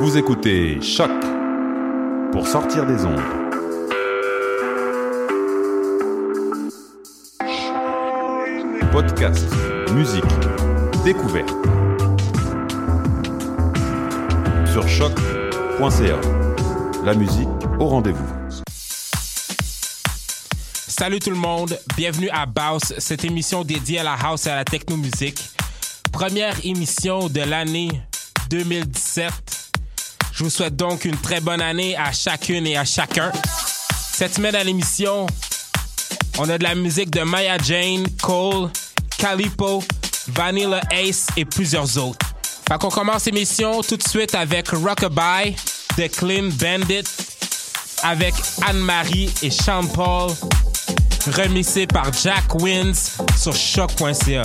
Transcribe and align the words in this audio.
Vous 0.00 0.16
écoutez 0.16 0.80
Choc 0.80 1.10
pour 2.32 2.48
sortir 2.48 2.86
des 2.86 3.04
ondes. 3.04 3.20
Podcast, 8.90 9.46
musique, 9.92 10.24
découverte. 11.04 11.50
Sur 14.72 14.88
choc.ca. 14.88 16.18
La 17.04 17.12
musique 17.12 17.48
au 17.78 17.84
rendez-vous. 17.84 18.24
Salut 20.72 21.18
tout 21.18 21.28
le 21.28 21.36
monde, 21.36 21.78
bienvenue 21.98 22.30
à 22.30 22.46
Baus, 22.46 22.94
cette 22.96 23.26
émission 23.26 23.64
dédiée 23.64 23.98
à 23.98 24.04
la 24.04 24.14
house 24.14 24.46
et 24.46 24.50
à 24.50 24.56
la 24.56 24.64
techno-musique. 24.64 25.50
Première 26.10 26.56
émission 26.64 27.28
de 27.28 27.42
l'année 27.42 27.90
2017. 28.48 29.59
Je 30.40 30.44
vous 30.44 30.48
souhaite 30.48 30.74
donc 30.74 31.04
une 31.04 31.18
très 31.18 31.38
bonne 31.42 31.60
année 31.60 31.94
à 31.98 32.12
chacune 32.12 32.66
et 32.66 32.74
à 32.74 32.86
chacun. 32.86 33.30
Cette 34.14 34.36
semaine 34.36 34.54
à 34.54 34.64
l'émission, 34.64 35.26
on 36.38 36.48
a 36.48 36.56
de 36.56 36.62
la 36.62 36.74
musique 36.74 37.10
de 37.10 37.20
Maya 37.20 37.58
Jane, 37.62 38.06
Cole, 38.22 38.70
Calipo, 39.18 39.84
Vanilla 40.28 40.80
Ace 40.92 41.26
et 41.36 41.44
plusieurs 41.44 41.98
autres. 41.98 42.26
Fait 42.66 42.78
qu'on 42.78 42.88
commence 42.88 43.26
l'émission 43.26 43.82
tout 43.82 43.98
de 43.98 44.02
suite 44.02 44.34
avec 44.34 44.70
Rockabye 44.70 45.56
de 45.98 46.06
Clean 46.06 46.48
Bandit 46.58 47.04
avec 48.02 48.32
Anne-Marie 48.66 49.30
et 49.42 49.50
Sean 49.50 49.86
Paul, 49.88 50.30
remixé 51.36 51.86
par 51.86 52.10
Jack 52.14 52.54
Wins 52.54 52.94
sur 53.36 53.54
choc.ca. 53.54 54.44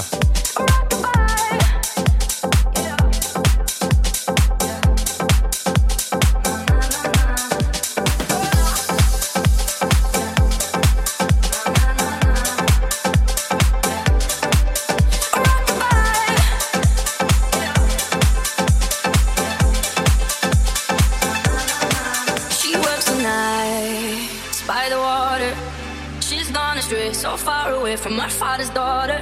far 27.45 27.71
away 27.79 27.95
from 27.95 28.17
her 28.17 28.29
father's 28.29 28.71
daughter. 28.71 29.19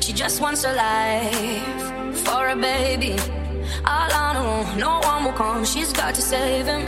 She 0.00 0.12
just 0.12 0.40
wants 0.42 0.64
a 0.64 0.72
life 0.74 1.82
for 2.26 2.48
a 2.48 2.56
baby. 2.56 3.12
All 3.86 4.10
her 4.18 4.36
own, 4.46 4.78
no 4.78 5.00
one 5.10 5.24
will 5.24 5.32
come. 5.32 5.64
She's 5.64 5.90
got 5.90 6.14
to 6.14 6.22
save 6.22 6.66
him. 6.66 6.84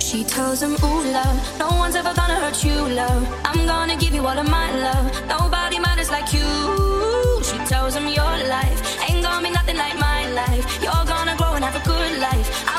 She 0.00 0.24
tells 0.24 0.62
him, 0.62 0.72
Ooh, 0.72 1.02
love, 1.18 1.36
no 1.58 1.68
one's 1.82 1.96
ever 1.96 2.14
gonna 2.14 2.38
hurt 2.44 2.64
you, 2.64 2.78
love. 3.02 3.22
I'm 3.44 3.66
gonna 3.66 3.96
give 3.96 4.14
you 4.14 4.22
all 4.26 4.38
of 4.44 4.48
my 4.48 4.68
love. 4.86 5.06
Nobody 5.28 5.78
matters 5.78 6.10
like 6.10 6.32
you. 6.32 6.48
She 7.48 7.58
tells 7.72 7.94
him, 7.94 8.06
Your 8.20 8.36
life 8.56 8.80
ain't 9.08 9.22
gonna 9.22 9.46
be 9.46 9.50
nothing 9.58 9.76
like 9.76 9.96
my 9.98 10.20
life. 10.32 10.64
You're 10.82 11.06
gonna 11.14 11.36
grow 11.36 11.52
and 11.58 11.64
have 11.64 11.76
a 11.82 11.84
good 11.92 12.12
life. 12.28 12.46
I'm 12.72 12.75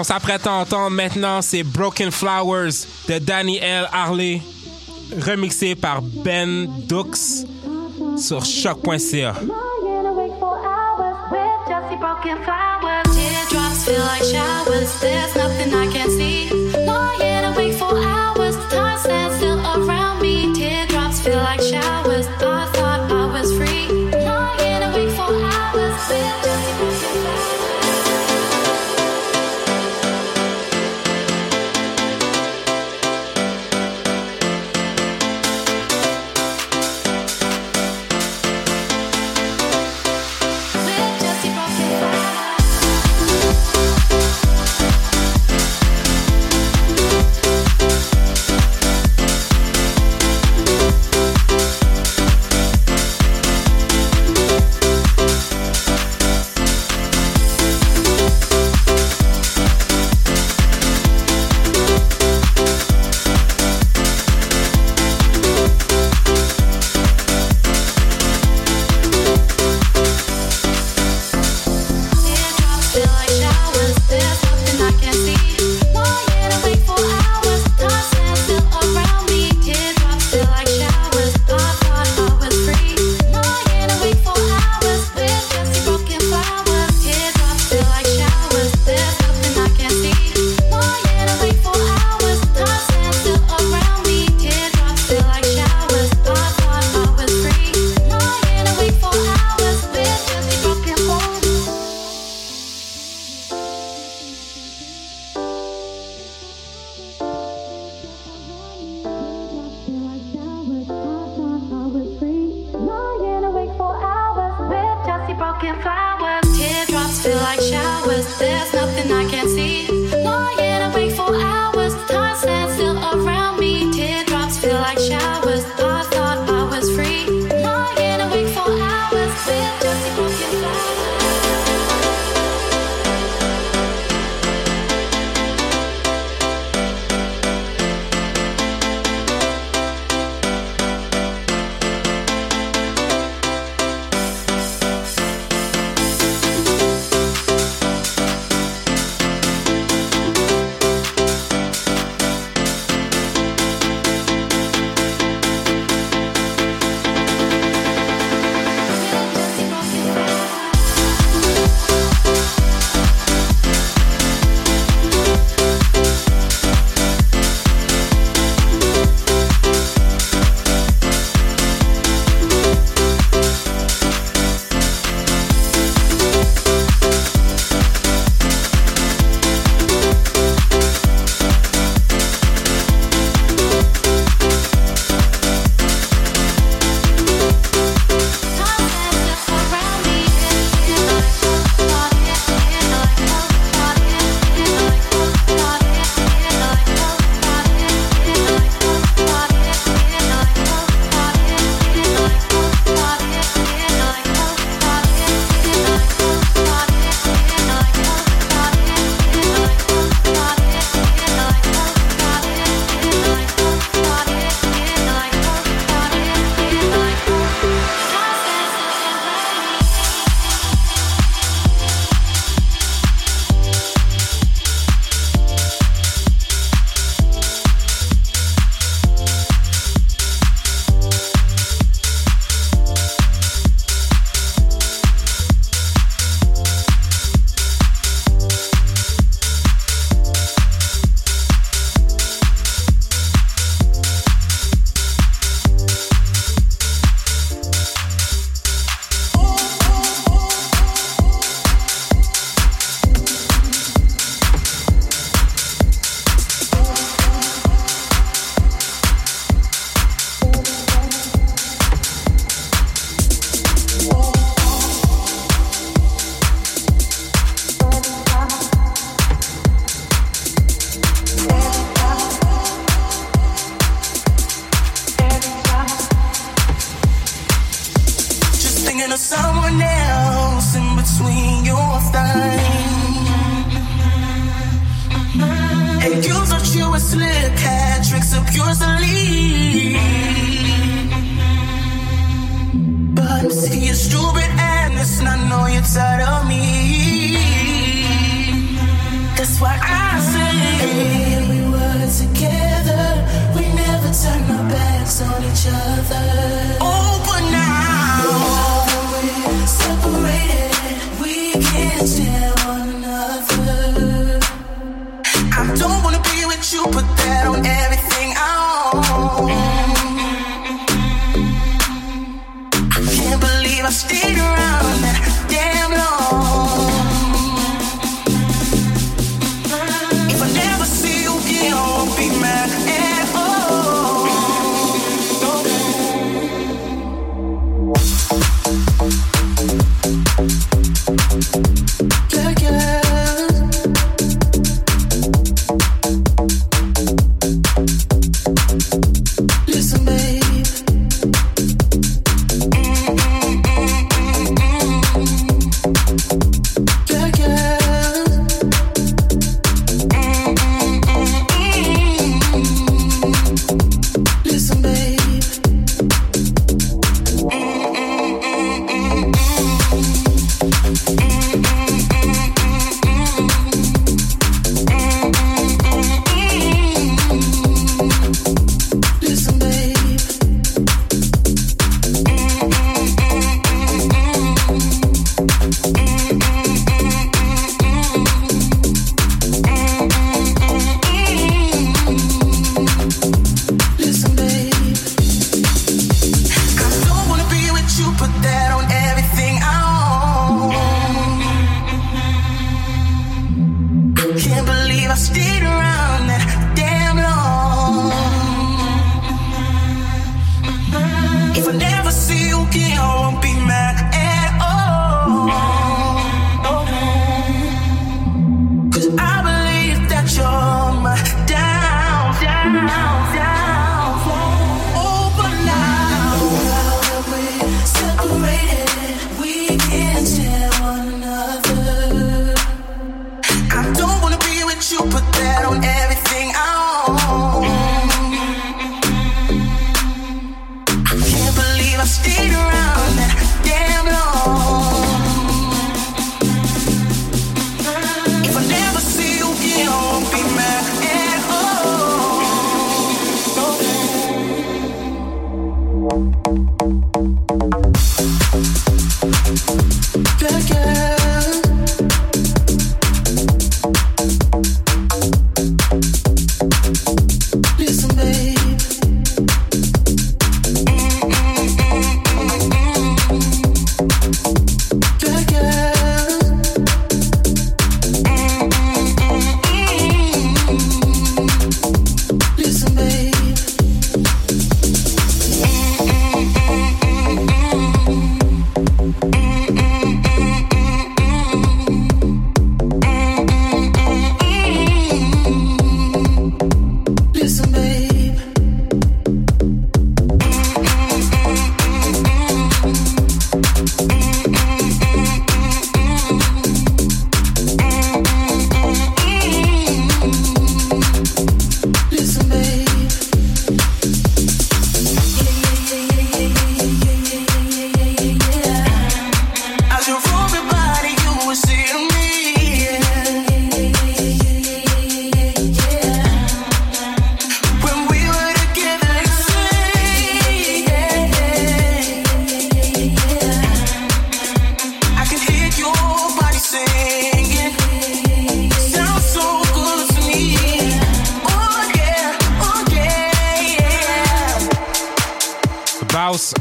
qu'on 0.00 0.04
s'apprête 0.04 0.46
à 0.46 0.52
entendre 0.52 0.88
maintenant, 0.88 1.42
c'est 1.42 1.62
Broken 1.62 2.10
Flowers 2.10 2.86
de 3.06 3.18
Daniel 3.18 3.86
Harley, 3.92 4.40
remixé 5.20 5.74
par 5.74 6.00
Ben 6.00 6.66
Dux 6.88 7.44
sur 8.16 8.42
choc.ca. 8.42 9.34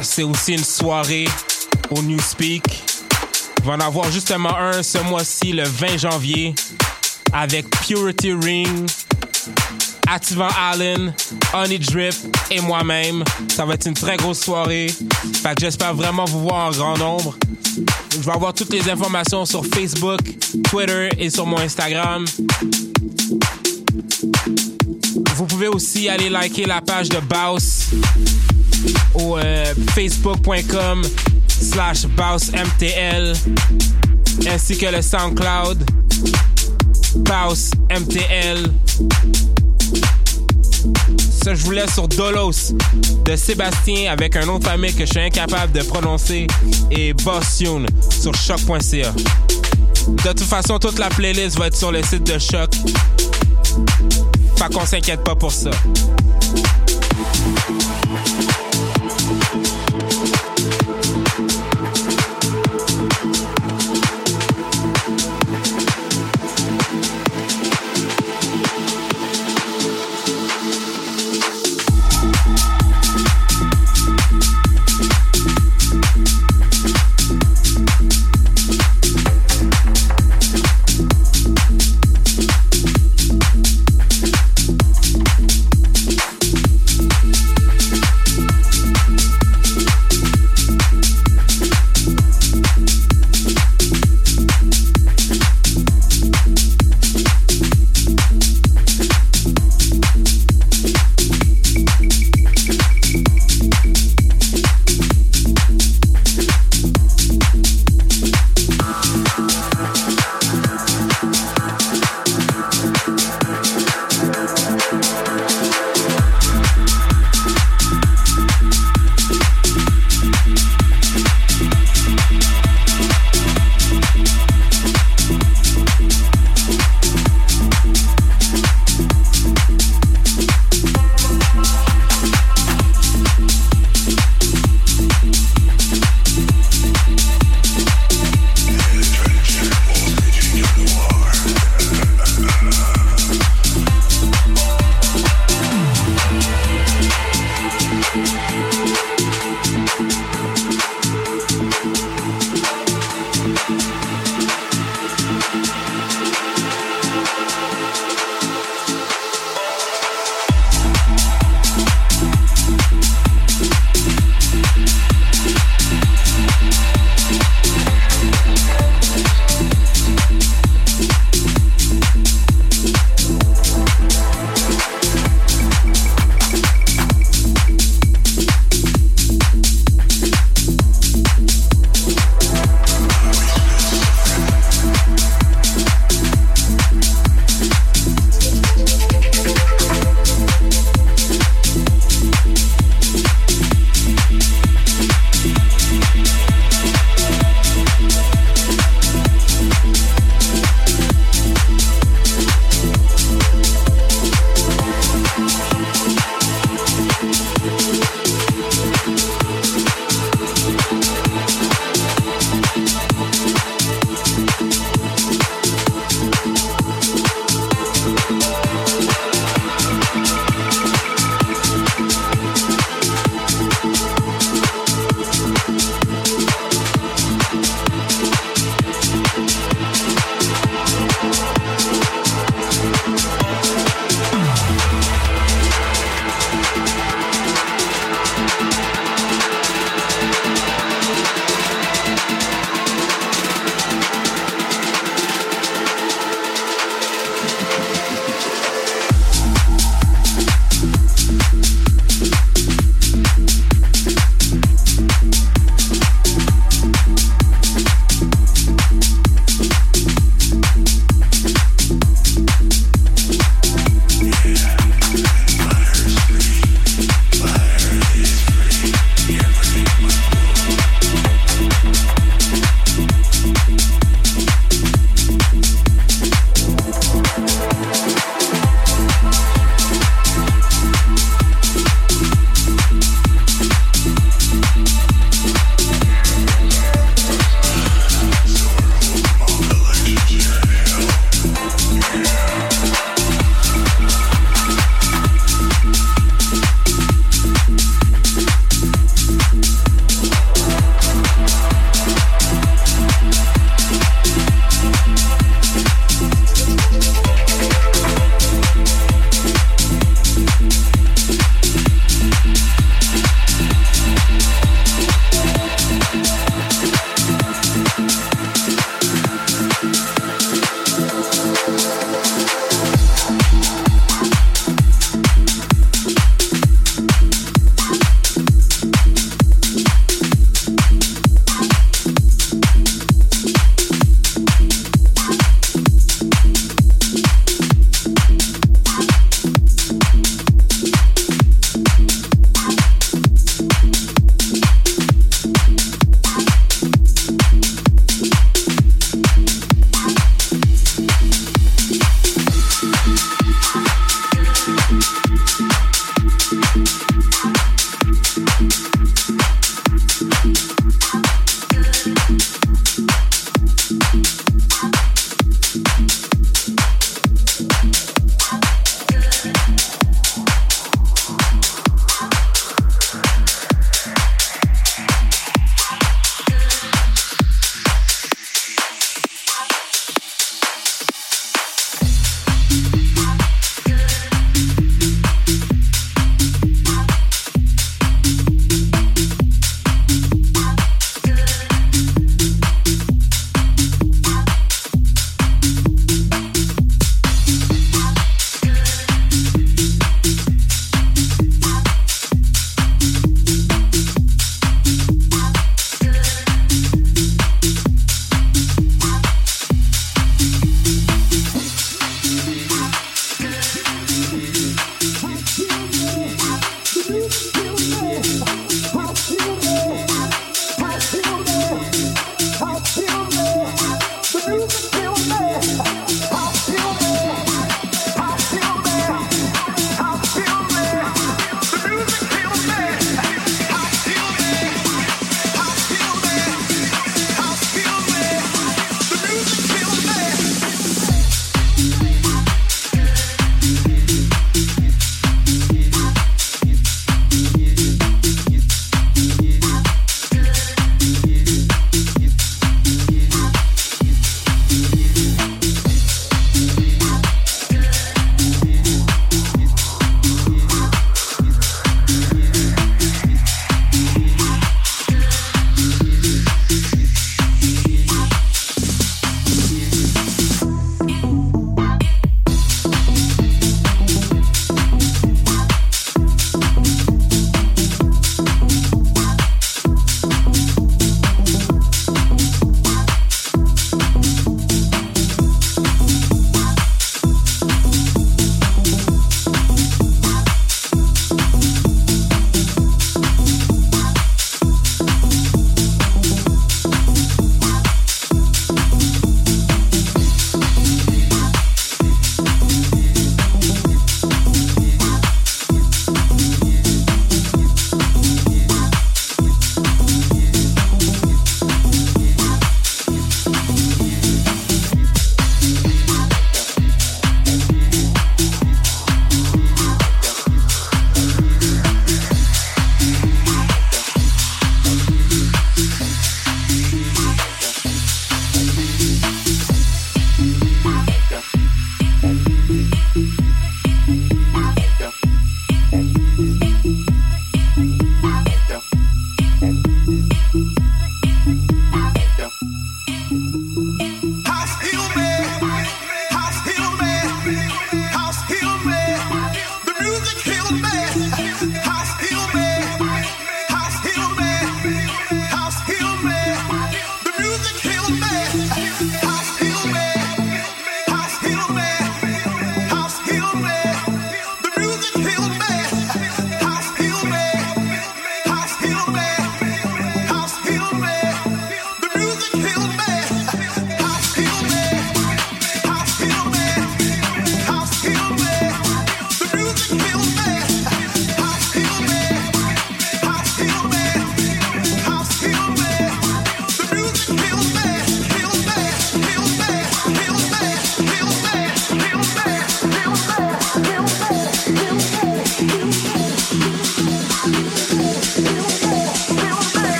c'est 0.00 0.22
aussi 0.22 0.52
une 0.52 0.64
soirée 0.64 1.26
au 1.90 2.02
Newspeak. 2.02 2.62
Il 3.58 3.64
va 3.64 3.74
en 3.74 3.80
avoir 3.80 4.10
justement 4.10 4.56
un 4.56 4.82
ce 4.82 4.98
mois-ci, 4.98 5.52
le 5.52 5.64
20 5.64 5.96
janvier, 5.98 6.54
avec 7.32 7.70
Purity 7.70 8.32
Ring, 8.32 8.86
Ativan 10.08 10.48
Allen, 10.58 11.14
Honey 11.54 11.78
Drip 11.78 12.14
et 12.50 12.60
moi-même. 12.60 13.24
Ça 13.48 13.64
va 13.64 13.74
être 13.74 13.86
une 13.86 13.94
très 13.94 14.16
grosse 14.16 14.40
soirée. 14.40 14.88
Fait 15.42 15.58
j'espère 15.58 15.94
vraiment 15.94 16.24
vous 16.26 16.42
voir 16.42 16.68
en 16.68 16.70
grand 16.70 16.98
nombre. 16.98 17.36
Je 18.10 18.20
vais 18.20 18.32
avoir 18.32 18.52
toutes 18.52 18.72
les 18.72 18.90
informations 18.90 19.46
sur 19.46 19.64
Facebook, 19.64 20.20
Twitter 20.70 21.08
et 21.18 21.30
sur 21.30 21.46
mon 21.46 21.58
Instagram. 21.58 22.26
Vous 25.36 25.46
pouvez 25.46 25.68
aussi 25.68 26.08
aller 26.08 26.28
liker 26.28 26.66
la 26.66 26.80
page 26.80 27.08
de 27.08 27.18
Baus 27.20 27.90
au 29.14 29.38
euh, 29.38 29.74
facebook.com 29.94 31.02
slash 31.48 32.06
MTL 32.06 33.34
ainsi 34.48 34.76
que 34.76 34.86
le 34.86 35.02
SoundCloud 35.02 35.84
Baus 37.16 37.70
MTL. 37.90 38.70
Ça, 41.18 41.54
je 41.54 41.64
vous 41.64 41.70
laisse 41.72 41.92
sur 41.92 42.08
Dolos 42.08 42.72
de 43.24 43.36
Sébastien 43.36 44.10
avec 44.10 44.36
un 44.36 44.46
nom 44.46 44.58
de 44.58 44.64
famille 44.64 44.94
que 44.94 45.04
je 45.04 45.10
suis 45.10 45.20
incapable 45.20 45.72
de 45.72 45.82
prononcer 45.82 46.46
et 46.90 47.12
Boss 47.12 47.62
sur 48.10 48.34
choc.ca. 48.34 49.12
De 50.06 50.28
toute 50.28 50.40
façon, 50.40 50.78
toute 50.78 50.98
la 50.98 51.08
playlist 51.08 51.58
va 51.58 51.68
être 51.68 51.76
sur 51.76 51.92
le 51.92 52.02
site 52.02 52.24
de 52.24 52.38
Choc. 52.38 52.70
Fait 54.56 54.72
qu'on 54.72 54.86
s'inquiète 54.86 55.22
pas 55.22 55.34
pour 55.34 55.52
ça. 55.52 55.70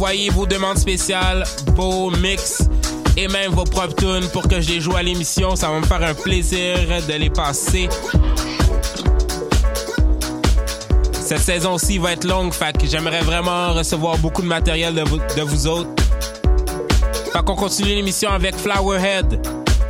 M'envoyer 0.00 0.30
vos 0.30 0.46
demandes 0.46 0.78
spéciales, 0.78 1.44
vos 1.76 2.10
mix 2.10 2.62
et 3.18 3.28
même 3.28 3.52
vos 3.52 3.64
propres 3.64 3.96
tunes 3.96 4.26
pour 4.32 4.48
que 4.48 4.58
je 4.58 4.70
les 4.70 4.80
joue 4.80 4.96
à 4.96 5.02
l'émission. 5.02 5.56
Ça 5.56 5.68
va 5.68 5.78
me 5.78 5.84
faire 5.84 6.02
un 6.02 6.14
plaisir 6.14 6.78
de 7.06 7.12
les 7.12 7.28
passer. 7.28 7.86
Cette 11.12 11.40
saison-ci 11.40 11.98
va 11.98 12.12
être 12.12 12.24
longue, 12.24 12.54
fait 12.54 12.74
j'aimerais 12.90 13.20
vraiment 13.20 13.74
recevoir 13.74 14.16
beaucoup 14.16 14.40
de 14.40 14.46
matériel 14.46 14.94
de 14.94 15.02
vous, 15.02 15.18
de 15.18 15.42
vous 15.42 15.66
autres. 15.66 15.90
Fait 17.30 17.44
qu'on 17.44 17.56
continue 17.56 17.90
l'émission 17.90 18.30
avec 18.30 18.56
Flowerhead 18.56 19.28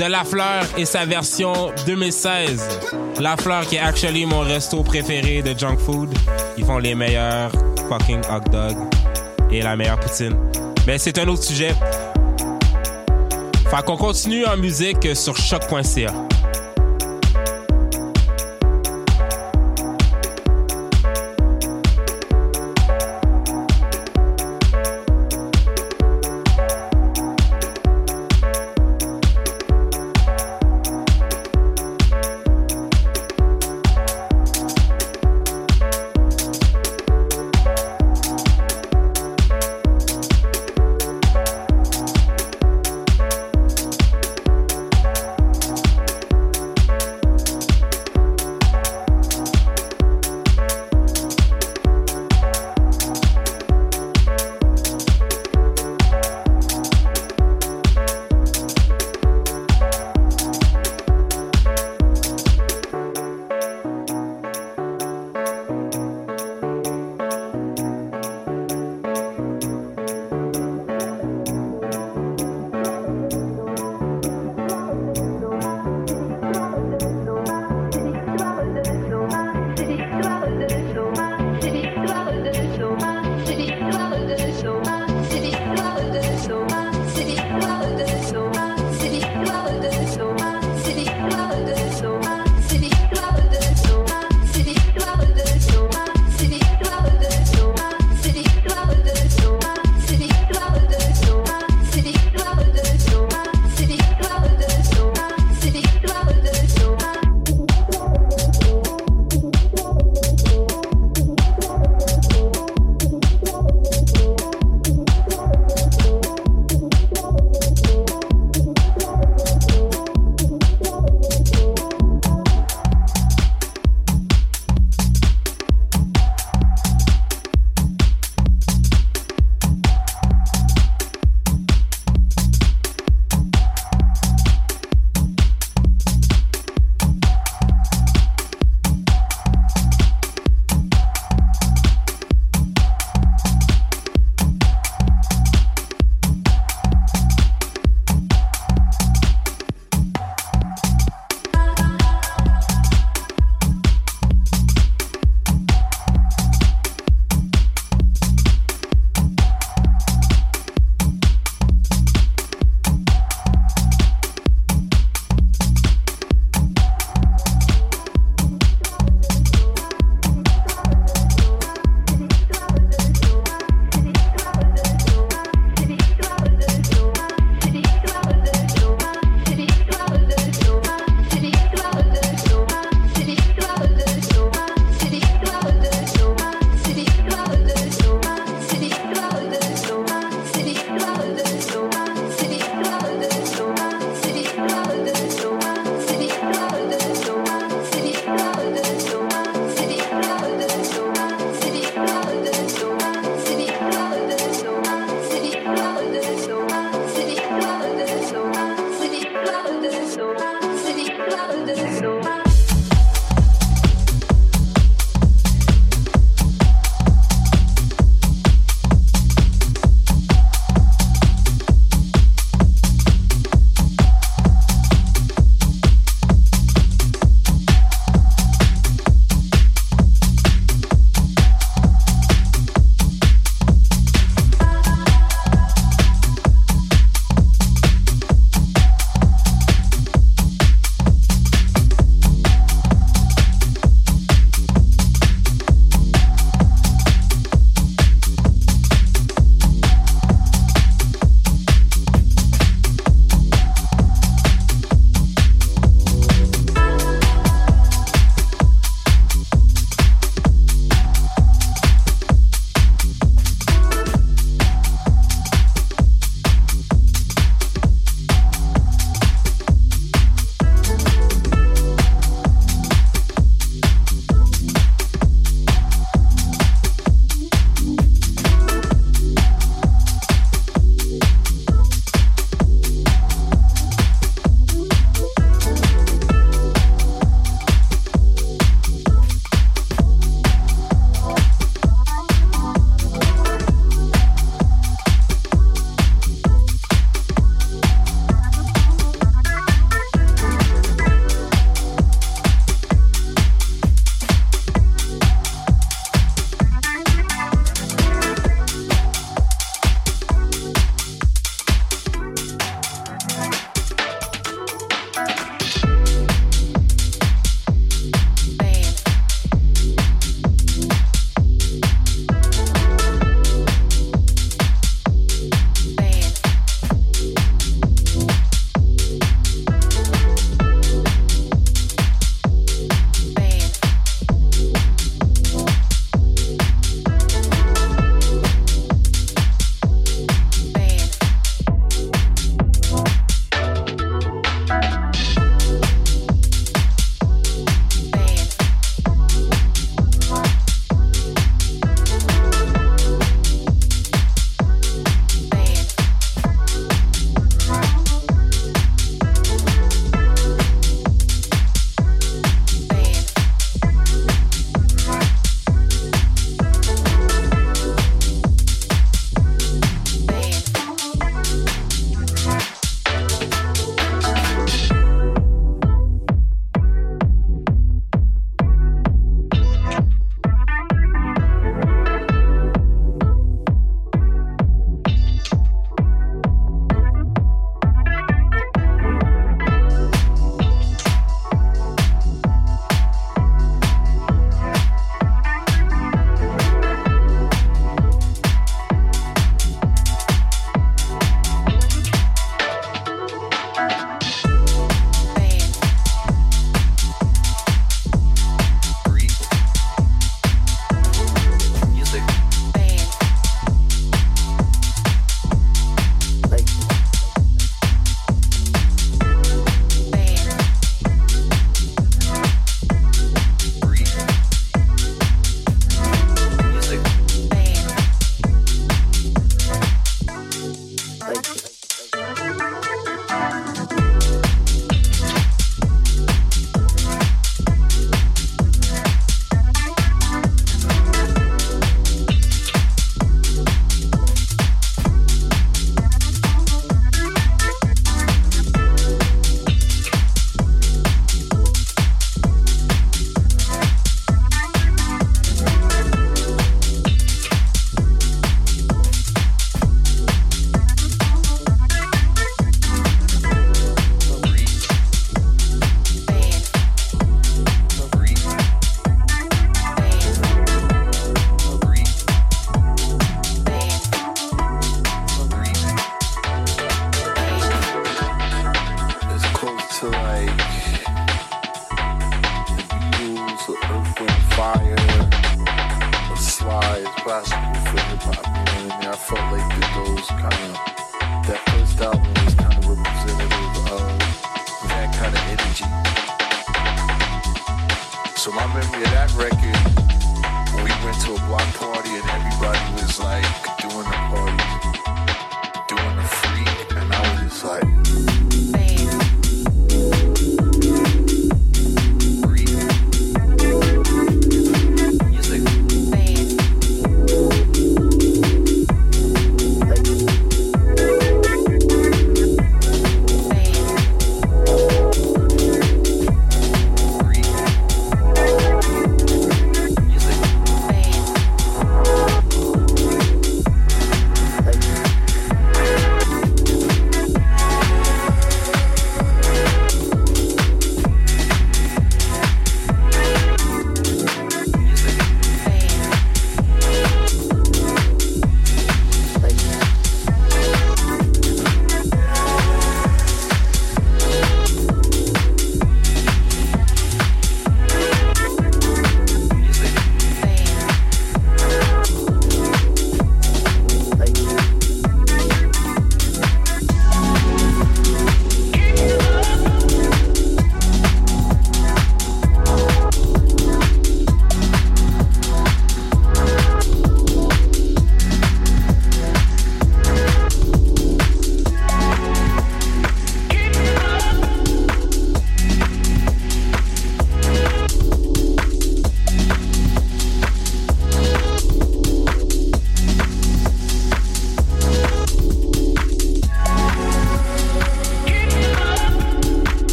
de 0.00 0.04
La 0.04 0.24
Fleur 0.24 0.64
et 0.76 0.84
sa 0.84 1.04
version 1.04 1.70
2016. 1.86 2.60
La 3.20 3.36
Fleur 3.36 3.64
qui 3.68 3.76
est 3.76 3.78
actually 3.78 4.26
mon 4.26 4.40
resto 4.40 4.82
préféré 4.82 5.42
de 5.42 5.56
junk 5.56 5.76
food. 5.78 6.12
Ils 6.58 6.64
font 6.64 6.78
les 6.78 6.96
meilleurs 6.96 7.52
fucking 7.88 8.20
hot 8.28 8.50
dogs 8.50 9.11
et 9.52 9.62
la 9.62 9.76
meilleure 9.76 10.00
poutine. 10.00 10.36
Mais 10.86 10.98
c'est 10.98 11.18
un 11.18 11.28
autre 11.28 11.44
sujet. 11.44 11.74
Fait 13.70 13.84
qu'on 13.84 13.96
continue 13.96 14.44
en 14.44 14.56
musique 14.56 15.14
sur 15.14 15.36
choc.ca. 15.36 16.12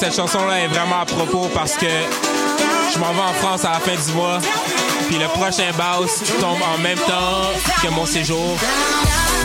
cette 0.00 0.16
chanson-là 0.16 0.60
est 0.60 0.68
vraiment 0.68 1.00
à 1.02 1.04
propos 1.04 1.50
parce 1.52 1.74
que 1.74 1.84
je 1.84 2.98
m'en 2.98 3.12
vais 3.12 3.20
en 3.20 3.34
France 3.34 3.66
à 3.66 3.72
la 3.72 3.80
fin 3.80 3.94
du 3.94 4.16
mois. 4.16 4.38
Puis 5.08 5.18
le 5.18 5.26
prochain 5.26 5.70
boss 5.76 6.22
tombe 6.40 6.58
en 6.74 6.78
même 6.78 6.96
temps 6.96 7.50
que 7.82 7.88
mon 7.88 8.06
séjour. 8.06 8.56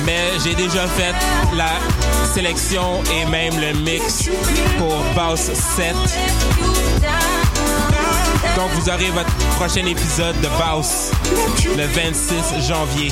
Mais 0.06 0.32
j'ai 0.42 0.56
déjà 0.56 0.88
fait 0.88 1.14
la 1.54 1.72
sélection 2.34 3.04
et 3.12 3.26
même 3.26 3.60
le 3.60 3.74
mix 3.82 4.30
pour 4.78 4.96
Boss 5.14 5.52
7. 5.76 5.94
Donc 8.56 8.70
vous 8.76 8.90
aurez 8.90 9.10
votre 9.10 9.36
prochain 9.58 9.86
épisode 9.86 10.40
de 10.40 10.48
Boss 10.58 11.12
le 11.76 11.86
26 11.86 12.66
janvier. 12.66 13.12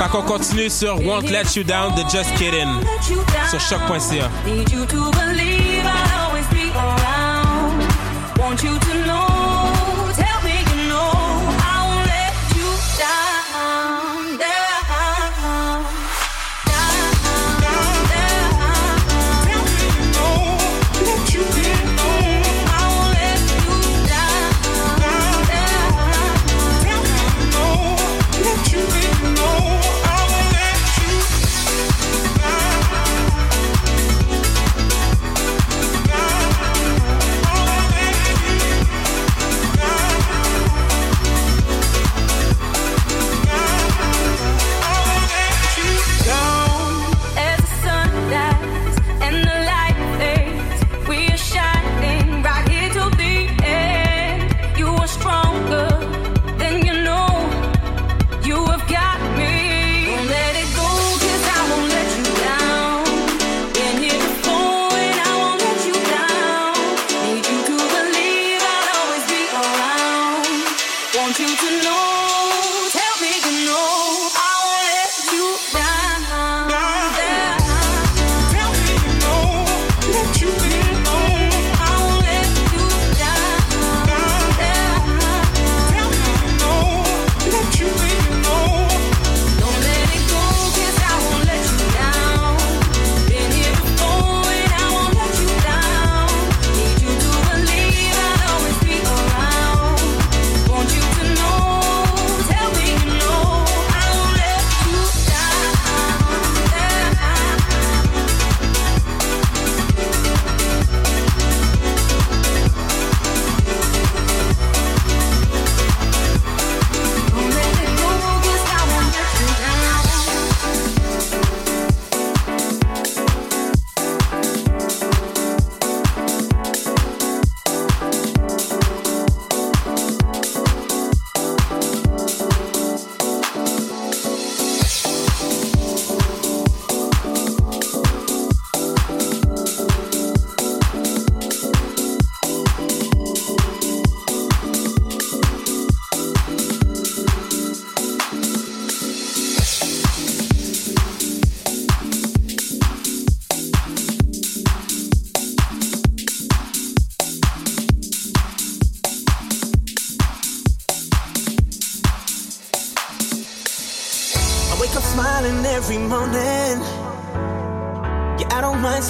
Fait 0.00 0.08
qu'on 0.08 0.22
continue 0.22 0.70
Won't 1.04 1.28
Let 1.30 1.42
You 1.56 1.62
Down 1.62 1.94
de 1.94 2.00
Just 2.10 2.34
Kidding 2.38 2.70
sur 3.50 3.60
choc.ca. 3.60 4.30
Need 4.46 4.70
you 4.72 4.86
to 4.86 5.10
believe 5.10 5.84
I'll 5.84 6.26
always 6.26 6.46
be 6.48 6.70
around. 6.74 7.82
Want 8.38 8.62
you. 8.62 8.80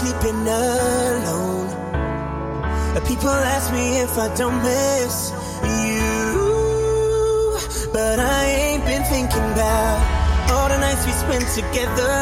sleeping 0.01 0.41
alone. 0.49 1.69
People 3.07 3.29
ask 3.29 3.73
me 3.73 3.87
if 4.07 4.17
I 4.17 4.29
don't 4.41 4.59
miss 4.63 5.33
you, 5.83 6.07
but 7.93 8.19
I 8.19 8.41
ain't 8.65 8.85
been 8.85 9.05
thinking 9.05 9.47
about 9.53 9.99
all 10.53 10.69
the 10.69 10.79
nights 10.79 11.05
we 11.05 11.13
spent 11.13 11.47
together 11.61 12.17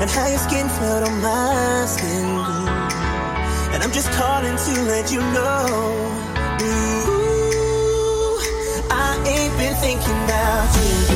and 0.00 0.10
how 0.10 0.26
your 0.26 0.42
skin 0.46 0.68
felt 0.78 1.02
on 1.08 1.16
my 1.22 1.86
skin. 1.86 2.28
And 3.72 3.78
I'm 3.84 3.92
just 3.92 4.10
calling 4.12 4.56
to 4.66 4.72
let 4.92 5.12
you 5.12 5.20
know, 5.36 5.66
ooh, 6.66 8.36
I 8.90 9.10
ain't 9.34 9.54
been 9.60 9.76
thinking 9.84 10.18
about 10.26 10.68
you. 10.76 11.15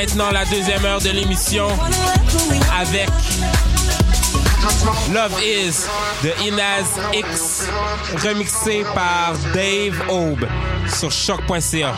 maintenant 0.00 0.30
la 0.30 0.46
deuxième 0.46 0.82
heure 0.86 1.00
de 1.00 1.10
l'émission 1.10 1.68
avec 2.80 3.10
Love 5.12 5.42
Is 5.42 5.84
de 6.22 6.32
Inaz 6.48 6.86
X, 7.12 7.66
remixé 8.24 8.82
par 8.94 9.34
Dave 9.52 10.00
Aube 10.08 10.46
sur 10.88 11.12
choc.ca. 11.12 11.92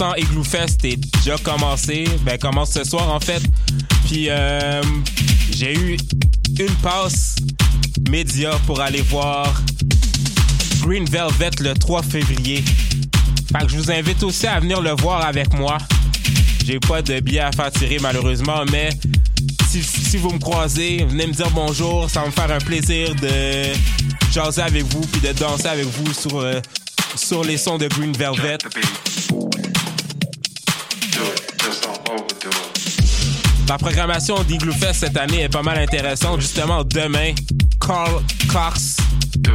100 0.00 0.14
Igloo 0.16 0.44
Fest 0.44 0.82
est 0.86 0.96
déjà 0.96 1.36
commencé. 1.36 2.06
Ben, 2.22 2.38
commence 2.38 2.70
ce 2.70 2.84
soir, 2.84 3.10
en 3.10 3.20
fait. 3.20 3.42
Puis, 4.06 4.28
euh, 4.30 4.80
j'ai 5.52 5.74
eu 5.74 5.98
une 6.58 6.74
passe 6.76 7.36
média 8.08 8.52
pour 8.66 8.80
aller 8.80 9.02
voir 9.02 9.52
Green 10.80 11.04
Velvet 11.04 11.50
le 11.60 11.74
3 11.74 12.02
février. 12.02 12.64
Fait 13.52 13.66
que 13.66 13.72
je 13.72 13.76
vous 13.76 13.90
invite 13.90 14.22
aussi 14.22 14.46
à 14.46 14.58
venir 14.58 14.80
le 14.80 14.92
voir 14.92 15.26
avec 15.26 15.52
moi. 15.52 15.76
J'ai 16.64 16.80
pas 16.80 17.02
de 17.02 17.20
billet 17.20 17.40
à 17.40 17.52
faire 17.52 17.70
tirer, 17.70 17.98
malheureusement, 18.00 18.64
mais 18.72 18.88
si, 19.68 20.16
vous 20.16 20.30
me 20.30 20.38
croisez, 20.38 21.04
venez 21.04 21.26
me 21.26 21.34
dire 21.34 21.50
bonjour. 21.50 22.08
Ça 22.08 22.20
va 22.20 22.28
me 22.28 22.32
faire 22.32 22.50
un 22.50 22.60
plaisir 22.60 23.14
de 23.16 23.74
jaser 24.32 24.62
avec 24.62 24.84
vous 24.84 25.02
puis 25.02 25.20
de 25.20 25.38
danser 25.38 25.66
avec 25.66 25.84
vous 25.84 26.14
sur, 26.14 26.38
euh, 26.38 26.58
sur 27.16 27.44
les 27.44 27.58
sons 27.58 27.76
de 27.76 27.86
Green 27.86 28.14
Velvet. 28.14 28.56
La 33.70 33.78
programmation 33.78 34.42
d'Igloo 34.42 34.72
Fest 34.72 34.98
cette 34.98 35.16
année 35.16 35.42
est 35.42 35.48
pas 35.48 35.62
mal 35.62 35.78
intéressante. 35.78 36.40
Justement, 36.40 36.82
demain, 36.82 37.34
Carl 37.80 38.20
Cox, 38.48 38.96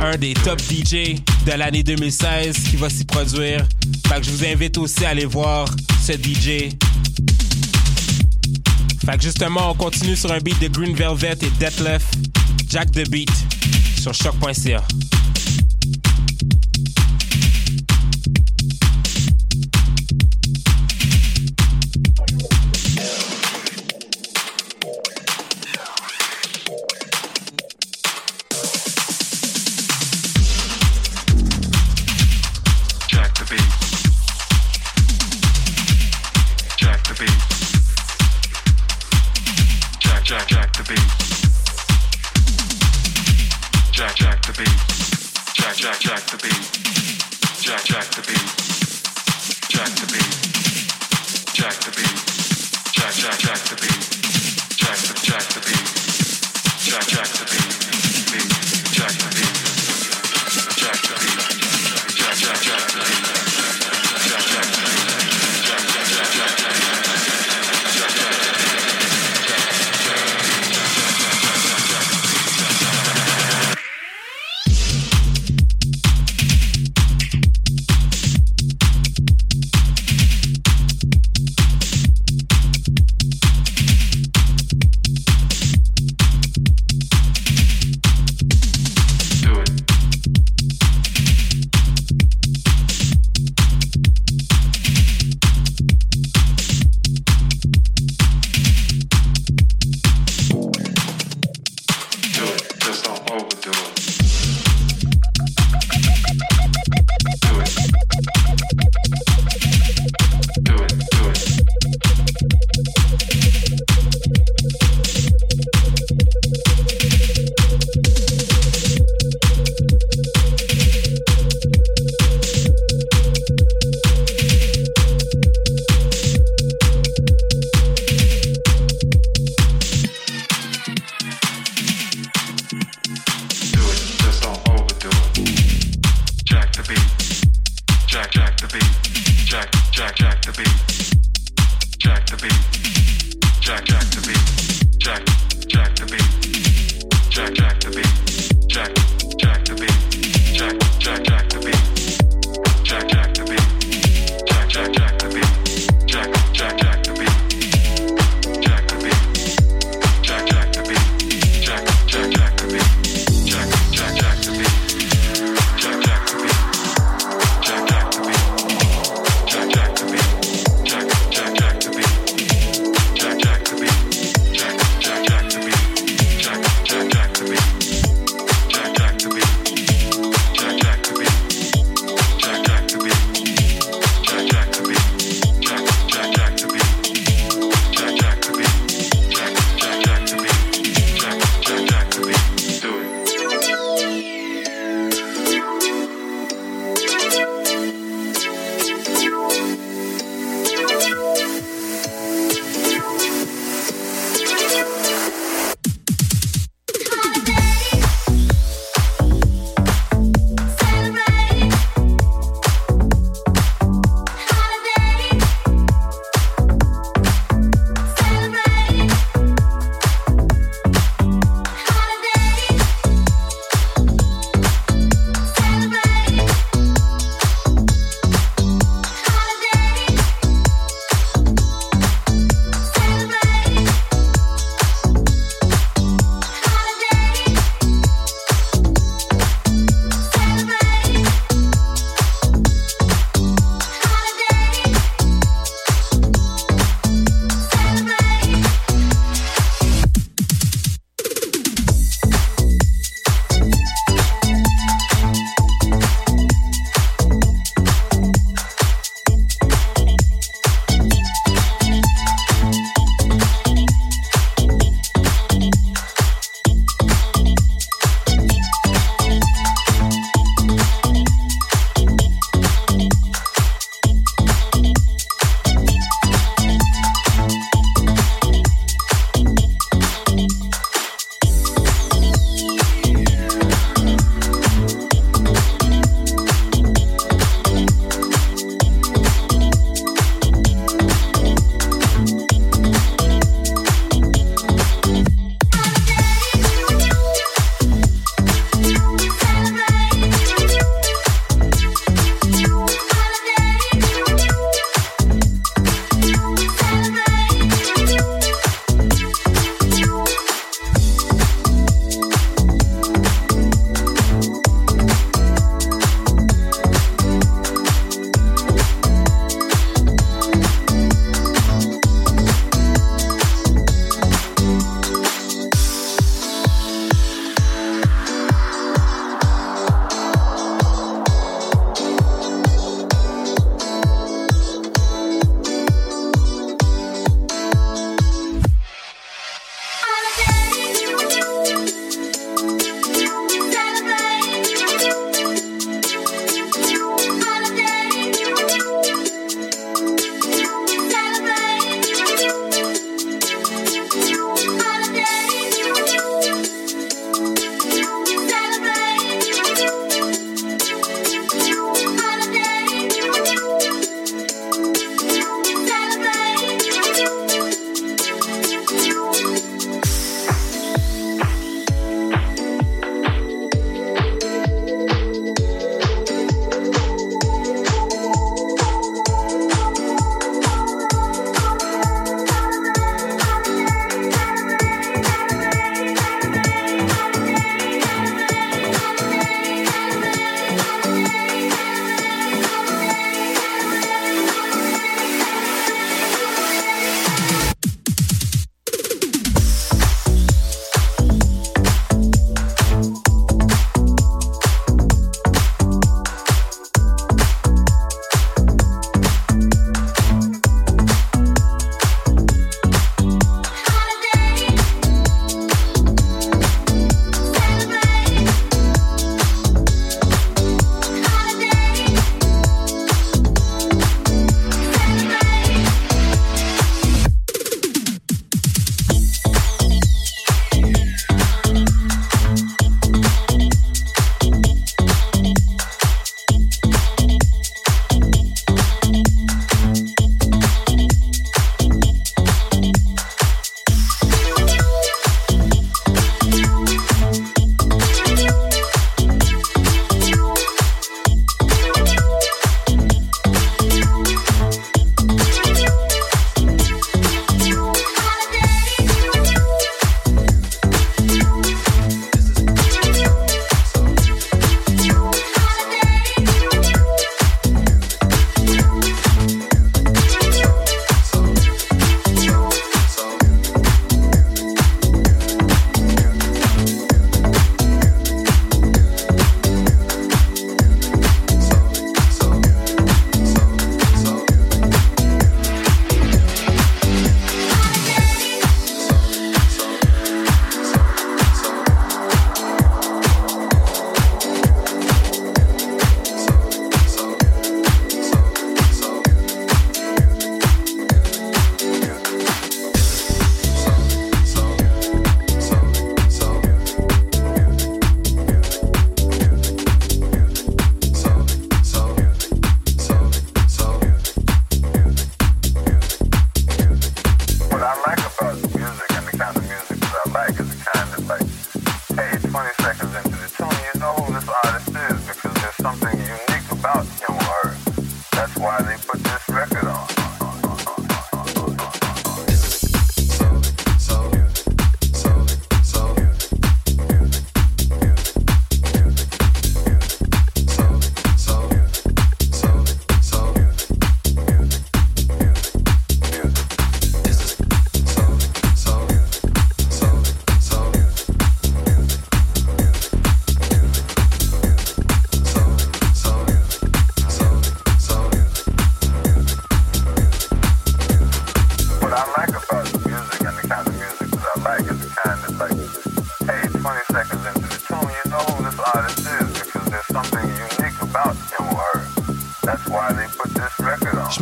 un 0.02 0.16
des 0.16 0.34
top 0.34 0.58
DJ 0.62 1.16
de 1.46 1.52
l'année 1.52 1.84
2016, 1.84 2.56
qui 2.70 2.78
va 2.78 2.90
s'y 2.90 3.04
produire. 3.04 3.68
Fait 4.08 4.22
que 4.22 4.24
je 4.24 4.32
vous 4.32 4.46
invite 4.46 4.78
aussi 4.78 5.04
à 5.04 5.10
aller 5.10 5.26
voir 5.26 5.68
ce 6.02 6.14
DJ. 6.14 6.72
Fait 9.06 9.18
que 9.18 9.24
justement, 9.24 9.72
on 9.72 9.74
continue 9.74 10.16
sur 10.16 10.32
un 10.32 10.40
beat 10.40 10.62
de 10.62 10.70
Green 10.70 10.96
Velvet 10.96 11.38
et 11.42 11.50
Detlef, 11.60 12.06
Jack 12.70 12.92
the 12.92 13.10
Beat, 13.10 13.30
sur 14.00 14.14
choc.ca. 14.14 14.82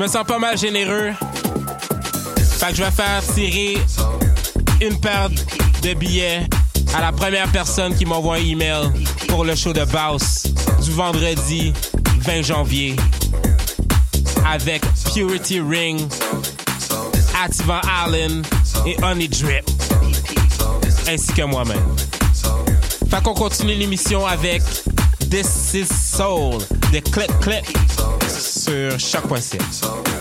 me 0.04 0.08
sens 0.10 0.26
pas 0.26 0.38
mal 0.38 0.58
généreux. 0.58 1.12
Fait 2.60 2.72
que 2.72 2.76
je 2.76 2.84
vais 2.84 2.92
faire 2.92 3.22
tirer 3.34 3.78
une 4.82 5.00
paire 5.00 5.30
de 5.82 5.94
billets 5.94 6.46
à 6.94 7.00
la 7.00 7.14
première 7.14 7.50
personne 7.54 7.96
qui 7.96 8.06
m'envoie 8.06 8.36
un 8.36 8.44
email 8.44 8.92
pour 9.30 9.46
le 9.46 9.56
show 9.56 9.72
de 9.72 9.86
Baus 9.86 10.44
du 10.84 10.92
vendredi 10.92 11.72
20 12.20 12.42
janvier 12.42 12.98
avec 14.46 14.84
Purity 15.14 15.62
Ring, 15.62 16.02
Ativan 17.42 17.80
Allen 18.04 18.44
et 18.86 18.98
Honey 19.02 19.30
Drip, 19.30 19.64
ainsi 21.08 21.32
que 21.32 21.44
moi-même. 21.44 21.96
Fait 23.10 23.24
qu'on 23.24 23.34
continue 23.34 23.76
l'émission 23.76 24.26
avec 24.26 24.64
This 25.30 25.74
Is 25.76 25.88
Soul 25.88 26.58
de 26.92 27.00
Click 27.00 27.40
Click 27.40 27.83
sur 28.64 28.98
choc.ca. 28.98 30.13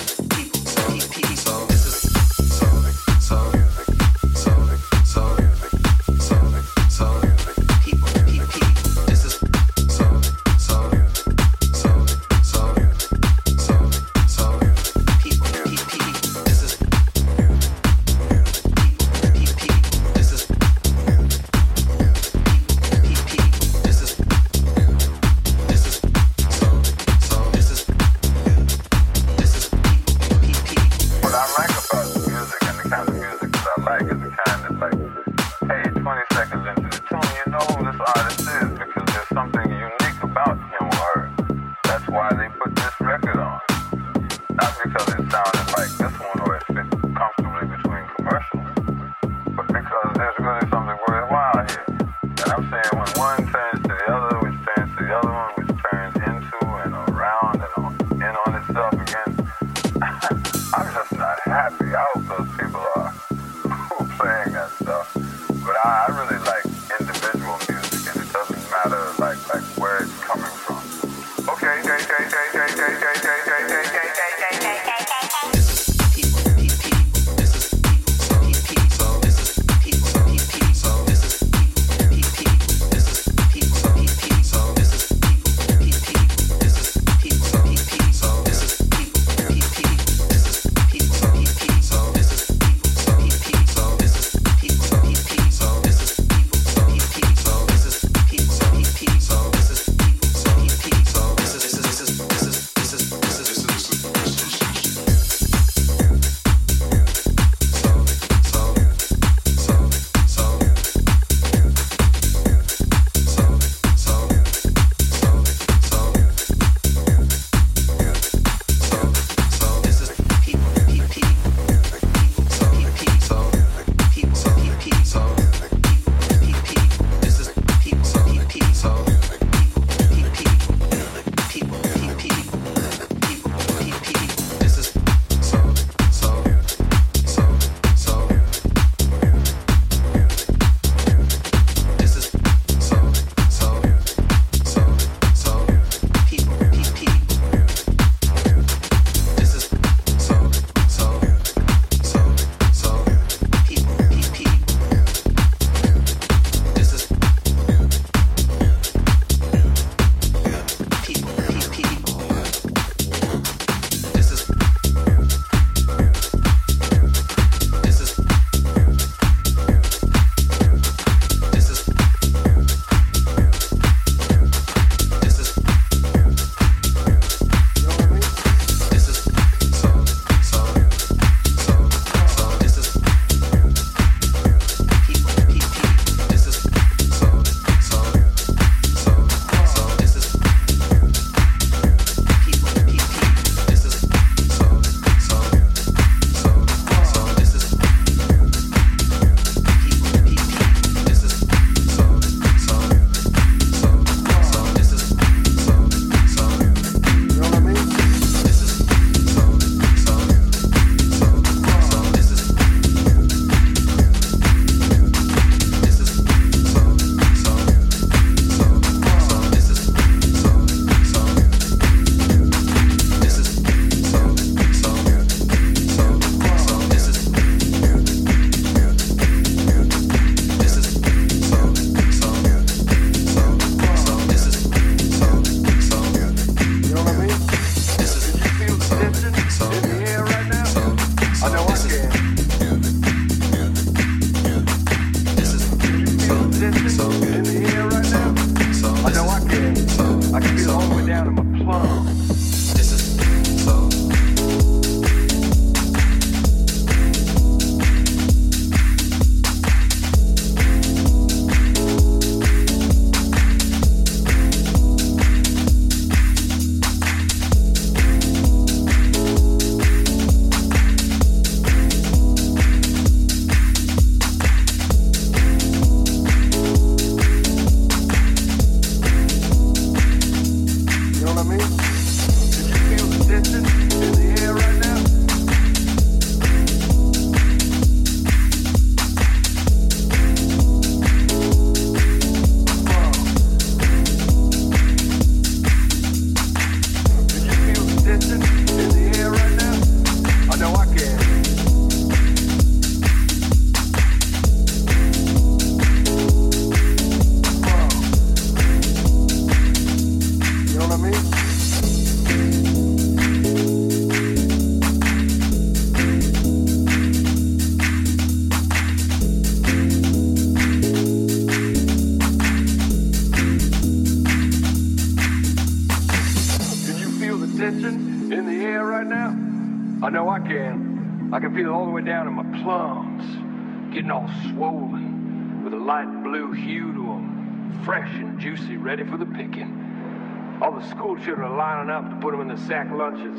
Children 341.25 341.53
are 341.53 341.57
lining 341.57 341.91
up 341.91 342.11
to 342.11 342.17
put 342.17 342.33
them 342.33 342.41
in 342.41 342.49
the 342.49 342.57
sack 342.67 342.91
lunches. 342.91 343.39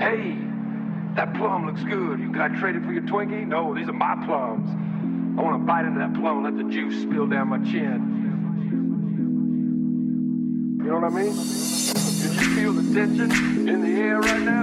Hey, 0.00 0.38
that 1.16 1.34
plum 1.34 1.66
looks 1.66 1.82
good. 1.84 2.18
You 2.18 2.32
got 2.32 2.54
traded 2.54 2.82
for 2.82 2.92
your 2.92 3.02
Twinkie? 3.02 3.46
No, 3.46 3.74
these 3.74 3.88
are 3.90 3.92
my 3.92 4.14
plums. 4.24 4.70
I 5.38 5.42
want 5.42 5.60
to 5.60 5.66
bite 5.66 5.84
into 5.84 5.98
that 5.98 6.14
plum 6.14 6.42
and 6.42 6.56
let 6.56 6.56
the 6.56 6.72
juice 6.72 7.02
spill 7.02 7.26
down 7.26 7.48
my 7.48 7.58
chin. 7.58 8.22
You 10.78 10.90
know 10.90 10.94
what 10.94 11.04
I 11.04 11.10
mean? 11.10 11.34
Can 11.34 12.32
you 12.32 12.54
feel 12.54 12.72
the 12.72 12.94
tension 12.94 13.68
in 13.68 13.82
the 13.82 14.00
air 14.00 14.20
right 14.20 14.40
now? 14.40 14.62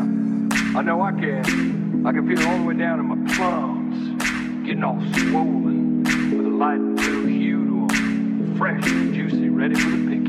I 0.79 0.81
know 0.81 0.99
I 0.99 1.11
can. 1.11 2.07
I 2.07 2.11
can 2.11 2.27
feel 2.27 2.39
it 2.39 2.47
all 2.47 2.57
the 2.57 2.63
way 2.63 2.73
down 2.75 2.99
in 2.99 3.05
my 3.05 3.33
plums, 3.35 4.19
getting 4.65 4.83
all 4.83 4.99
swollen 5.29 6.03
with 6.35 6.45
a 6.47 6.49
light 6.49 6.79
blue 6.95 7.25
hue 7.27 7.65
to 7.65 7.95
them, 7.95 8.55
fresh 8.57 8.83
and 8.87 9.13
juicy, 9.13 9.49
ready 9.49 9.75
for 9.75 9.89
the 9.91 9.97
picking. 10.07 10.20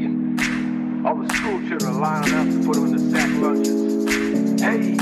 All 1.04 1.16
the 1.16 1.28
school 1.34 1.60
children 1.68 2.00
lining 2.00 2.32
up 2.32 2.46
to 2.46 2.64
put 2.64 2.76
them 2.76 2.86
in 2.86 2.92
the 2.96 3.00
sack 3.10 3.28
lunches. 3.42 4.62
Hey, 4.62 4.94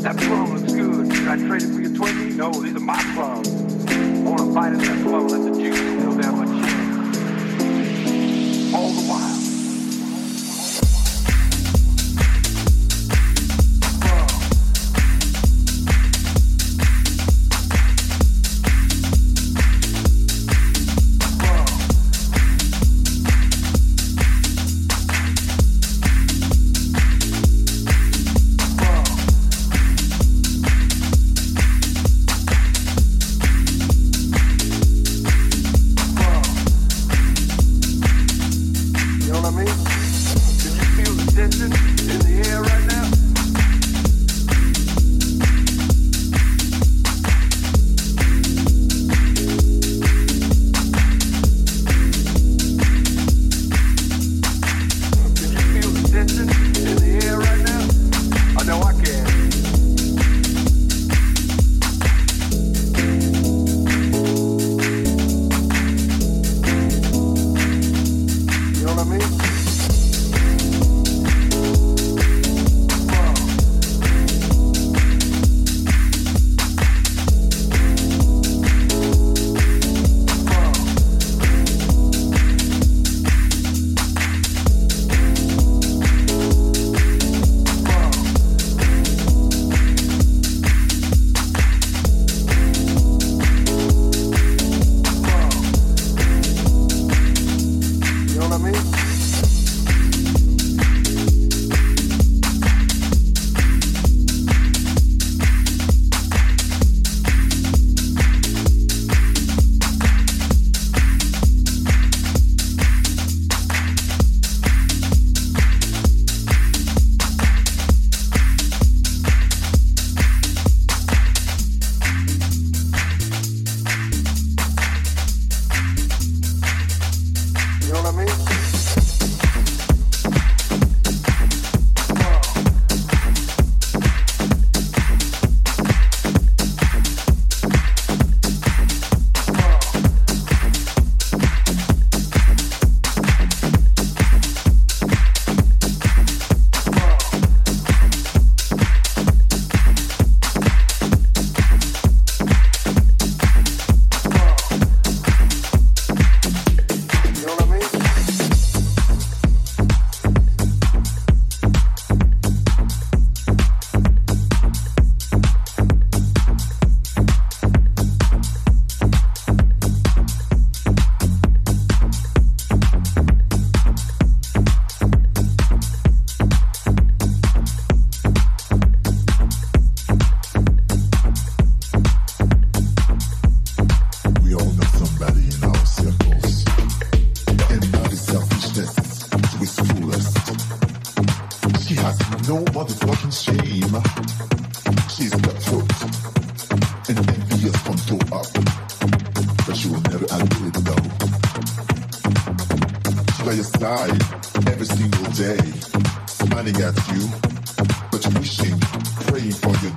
that 0.00 0.16
plum 0.16 0.54
looks 0.54 0.72
good. 0.72 1.14
Should 1.14 1.28
I 1.28 1.36
trade 1.36 1.62
it 1.64 1.74
for 1.74 1.80
your 1.80 1.90
Twinkie? 1.90 2.34
No, 2.34 2.50
these 2.50 2.74
are 2.74 2.80
my 2.80 2.98
plums. 3.14 3.48
I 3.50 4.22
want 4.22 4.38
to 4.38 4.46
bite 4.54 4.72
into 4.72 4.86
that 4.86 5.04
plum 5.04 5.28
let 5.28 5.52
the 5.52 5.60
juice 5.60 5.76
spill 5.76 6.16
down 6.16 6.38
my 6.38 6.46
chin. 6.46 7.14
All 8.74 8.90
the 8.90 9.02
while. 9.02 9.37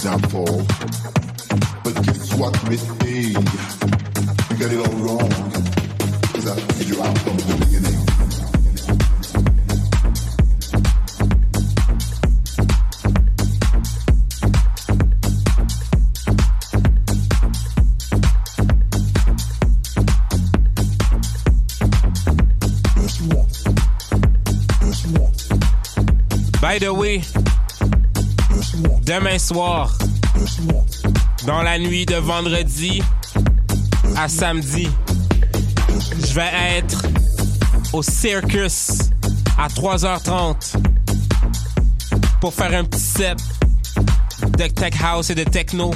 Downfall. 0.04 0.66
But 1.84 1.94
guess 2.06 2.34
what, 2.34 2.58
we 2.68 2.76
A? 2.76 3.51
Dans 31.46 31.62
la 31.62 31.78
nuit 31.78 32.06
de 32.06 32.16
vendredi 32.16 33.04
à 34.16 34.30
samedi, 34.30 34.88
je 36.26 36.34
vais 36.34 36.50
être 36.78 37.02
au 37.92 38.02
Circus 38.02 38.92
à 39.58 39.68
3h30 39.68 40.78
pour 42.40 42.54
faire 42.54 42.74
un 42.74 42.86
petit 42.86 43.02
set 43.02 43.38
de 44.58 44.68
tech 44.68 44.94
house 45.04 45.30
et 45.30 45.36
de 45.36 45.44
techno. 45.44 45.92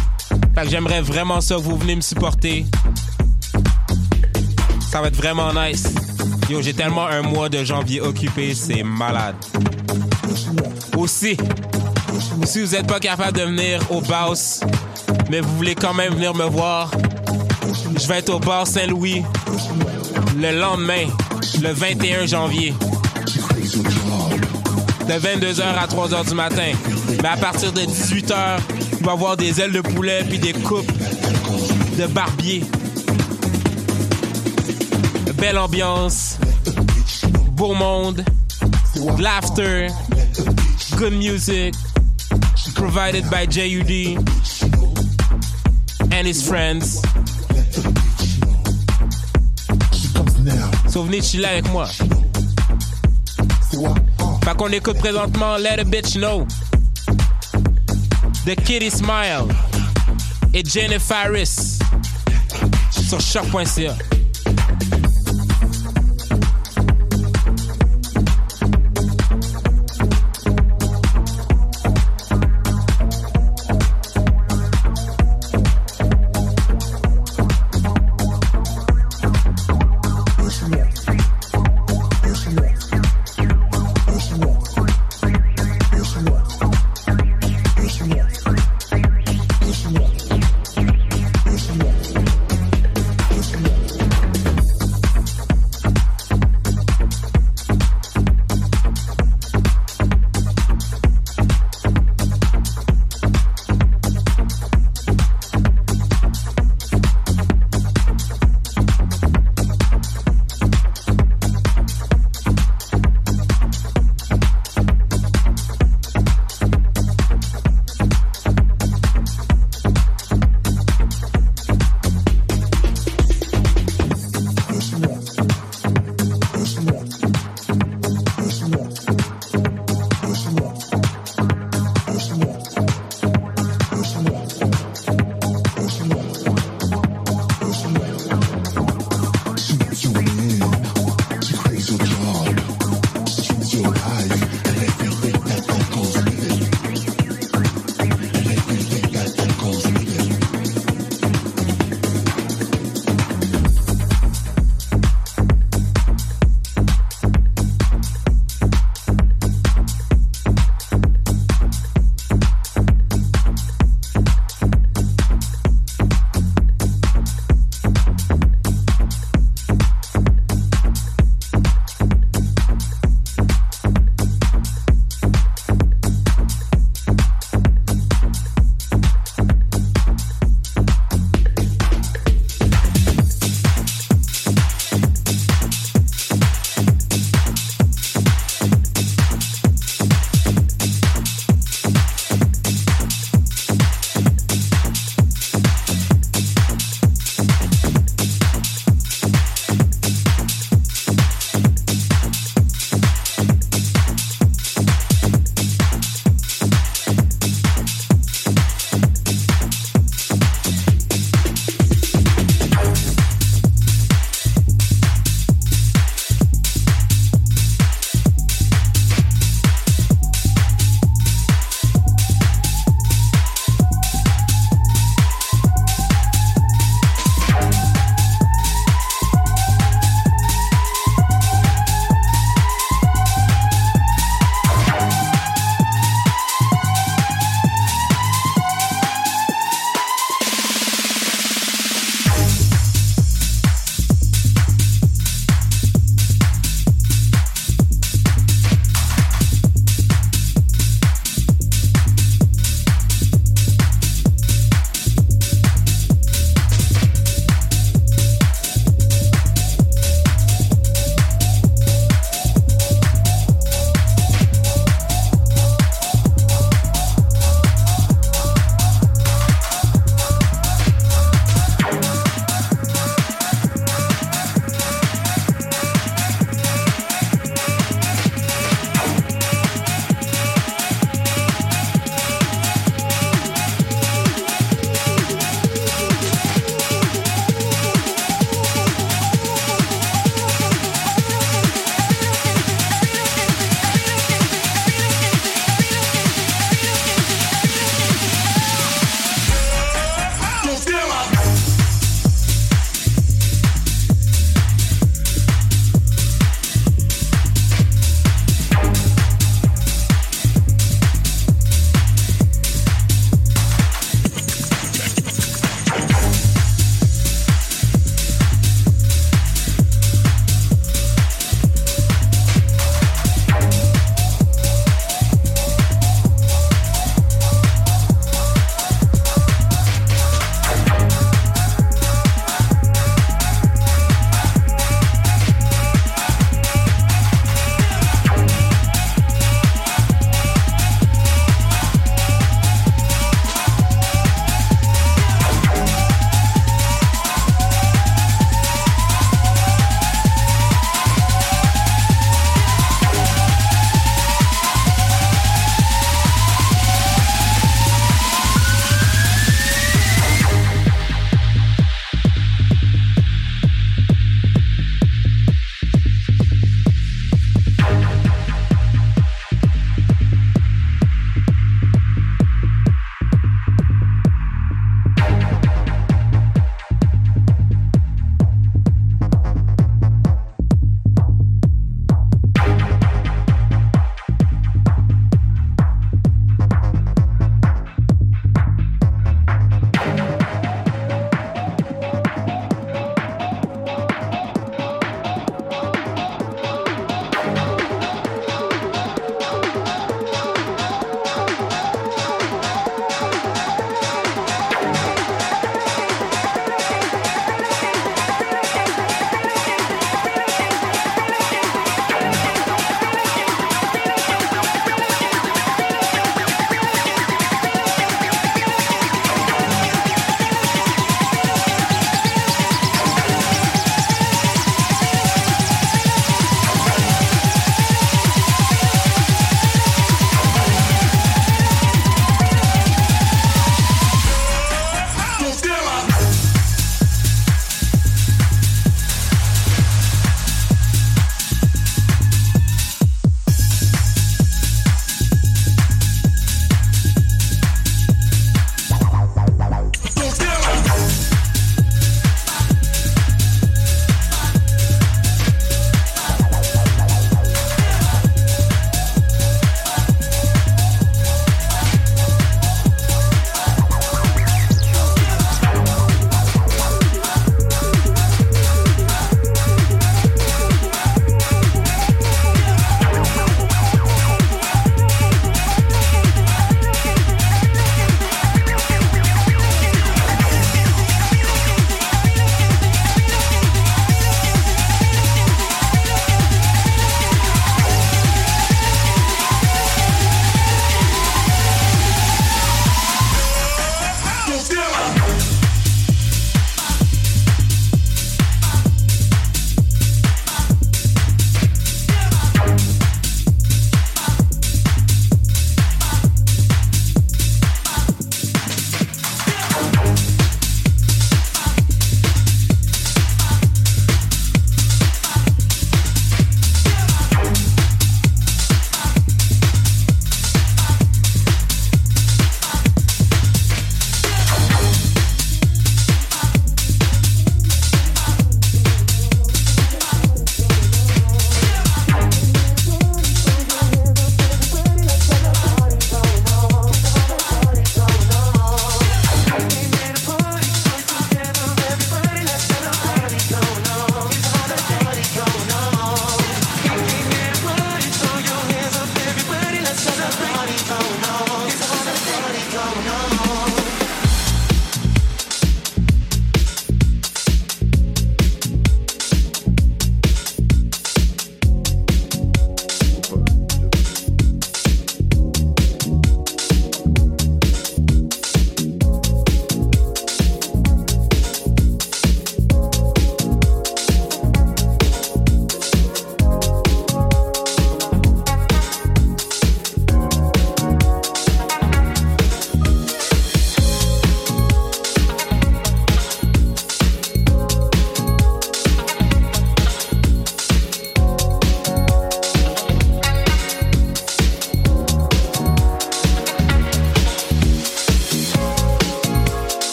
J'aimerais 0.68 1.02
vraiment 1.02 1.40
ça 1.40 1.56
que 1.56 1.62
vous 1.62 1.78
venez 1.78 1.96
me 1.96 2.02
supporter. 2.02 2.66
Ça 4.92 5.02
va 5.02 5.08
être 5.08 5.16
vraiment 5.16 5.54
nice. 5.54 5.88
Yo, 6.50 6.62
j'ai 6.62 6.74
tellement 6.74 7.08
un 7.08 7.22
mois 7.22 7.48
de 7.48 7.64
janvier 7.64 8.02
occupé, 8.02 8.54
c'est 8.54 8.84
malade. 8.84 9.36
Aussi, 10.98 11.38
si 12.46 12.62
vous 12.62 12.72
n'êtes 12.72 12.88
pas 12.88 13.00
capable 13.00 13.38
de 13.38 13.44
venir 13.44 13.82
au 13.92 14.02
Baus, 14.02 14.62
mais 15.30 15.42
vous 15.42 15.56
voulez 15.56 15.76
quand 15.76 15.94
même 15.94 16.14
venir 16.14 16.34
me 16.34 16.46
voir, 16.46 16.92
je 18.00 18.08
vais 18.08 18.20
être 18.20 18.34
au 18.34 18.40
bar 18.40 18.68
Saint-Louis 18.68 19.24
le 20.38 20.60
lendemain, 20.60 21.06
le 21.62 21.72
21 21.72 22.26
janvier. 22.26 22.74
De 25.08 25.14
22h 25.14 25.62
à 25.62 25.88
3h 25.88 26.28
du 26.28 26.36
matin. 26.36 26.72
Mais 27.22 27.30
à 27.30 27.38
partir 27.38 27.72
de 27.72 27.82
18h, 27.82 28.60
il 29.00 29.06
va 29.06 29.12
y 29.12 29.14
avoir 29.14 29.38
des 29.38 29.62
ailes 29.62 29.72
de 29.72 29.82
poulet 29.82 30.24
puis 30.28 30.40
des 30.40 30.54
coupes 30.54 30.92
de 31.98 32.08
barbier. 32.08 32.64
Belle 35.38 35.58
ambiance, 35.58 36.38
beau 37.52 37.74
monde, 37.74 38.24
laughter, 39.20 39.88
good 40.98 41.14
music, 41.14 41.76
provided 42.86 43.28
by 43.32 43.48
JUD 43.48 44.16
and 46.12 46.28
his 46.28 46.48
friends. 46.48 47.02
So 50.92 51.02
venez 51.02 51.22
chiller 51.22 51.48
avec 51.48 51.68
moi. 51.72 51.88
Fait 54.44 54.56
qu'on 54.56 54.72
écoute 54.72 55.00
présentement 55.00 55.58
Let 55.58 55.80
a 55.80 55.84
Bitch 55.84 56.14
Know 56.14 56.46
de 58.46 58.54
Kitty 58.54 58.92
Smile 58.92 59.48
et 60.54 60.64
Jennifer 60.64 61.16
Harris 61.18 61.80
sur 62.92 63.20
choc.ca. 63.20 63.96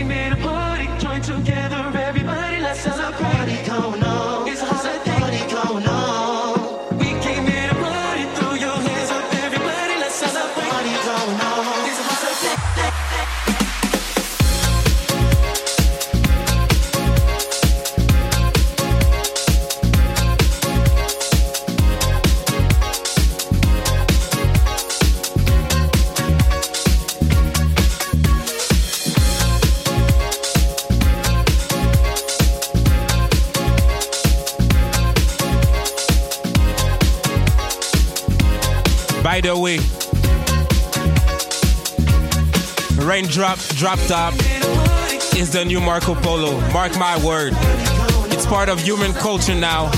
Came 0.00 0.08
here 0.08 0.36
party, 0.36 0.88
join 0.98 1.20
together, 1.20 1.92
everybody, 1.94 2.62
let's 2.62 2.80
celebrate. 2.80 3.39
Raindrop 43.20 43.58
Drop 43.76 43.98
Top 44.08 44.32
is 45.36 45.50
the 45.50 45.62
new 45.62 45.78
Marco 45.78 46.14
Polo. 46.14 46.58
Mark 46.72 46.96
my 46.98 47.22
word. 47.22 47.52
It's 48.32 48.46
part 48.46 48.70
of 48.70 48.80
human 48.80 49.12
culture 49.12 49.54
now. 49.54 49.90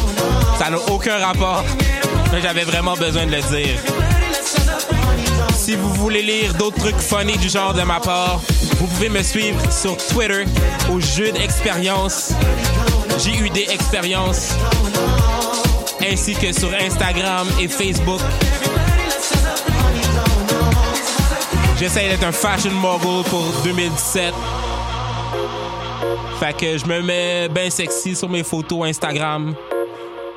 Ça 0.59 0.71
n'a 0.71 0.79
aucun 0.91 1.19
rapport, 1.19 1.63
mais 2.33 2.41
j'avais 2.43 2.65
vraiment 2.65 2.97
besoin 2.97 3.27
de 3.27 3.31
le 3.31 3.43
dire. 3.43 3.79
Si 5.55 5.77
vous 5.77 5.95
voulez 5.95 6.23
lire 6.23 6.53
d'autres 6.55 6.79
trucs 6.79 6.99
funny 6.99 7.37
du 7.39 7.49
genre 7.49 7.75
de 7.75 7.83
ma 7.83 8.01
part, 8.01 8.41
vous 8.81 8.89
pouvez 8.89 9.09
me 9.09 9.23
suivre 9.23 9.61
sur 9.71 9.97
Twitter 10.09 10.45
au 10.93 10.99
Jude 10.99 11.37
Expérience, 11.37 12.33
J-U-D 13.21 13.69
Expérience, 13.71 14.49
ainsi 16.05 16.35
que 16.35 16.53
sur 16.53 16.71
Instagram 16.75 17.47
et 17.61 17.69
Facebook. 17.69 18.21
J'essaie 21.83 22.11
d'être 22.11 22.23
un 22.23 22.31
fashion 22.31 22.71
mogul 22.71 23.25
pour 23.25 23.43
2017. 23.65 24.33
Fait 26.39 26.57
que 26.57 26.79
je 26.79 26.87
me 26.87 27.03
mets 27.03 27.49
bien 27.49 27.71
sexy 27.71 28.15
sur 28.15 28.29
mes 28.29 28.45
photos 28.45 28.87
Instagram. 28.87 29.57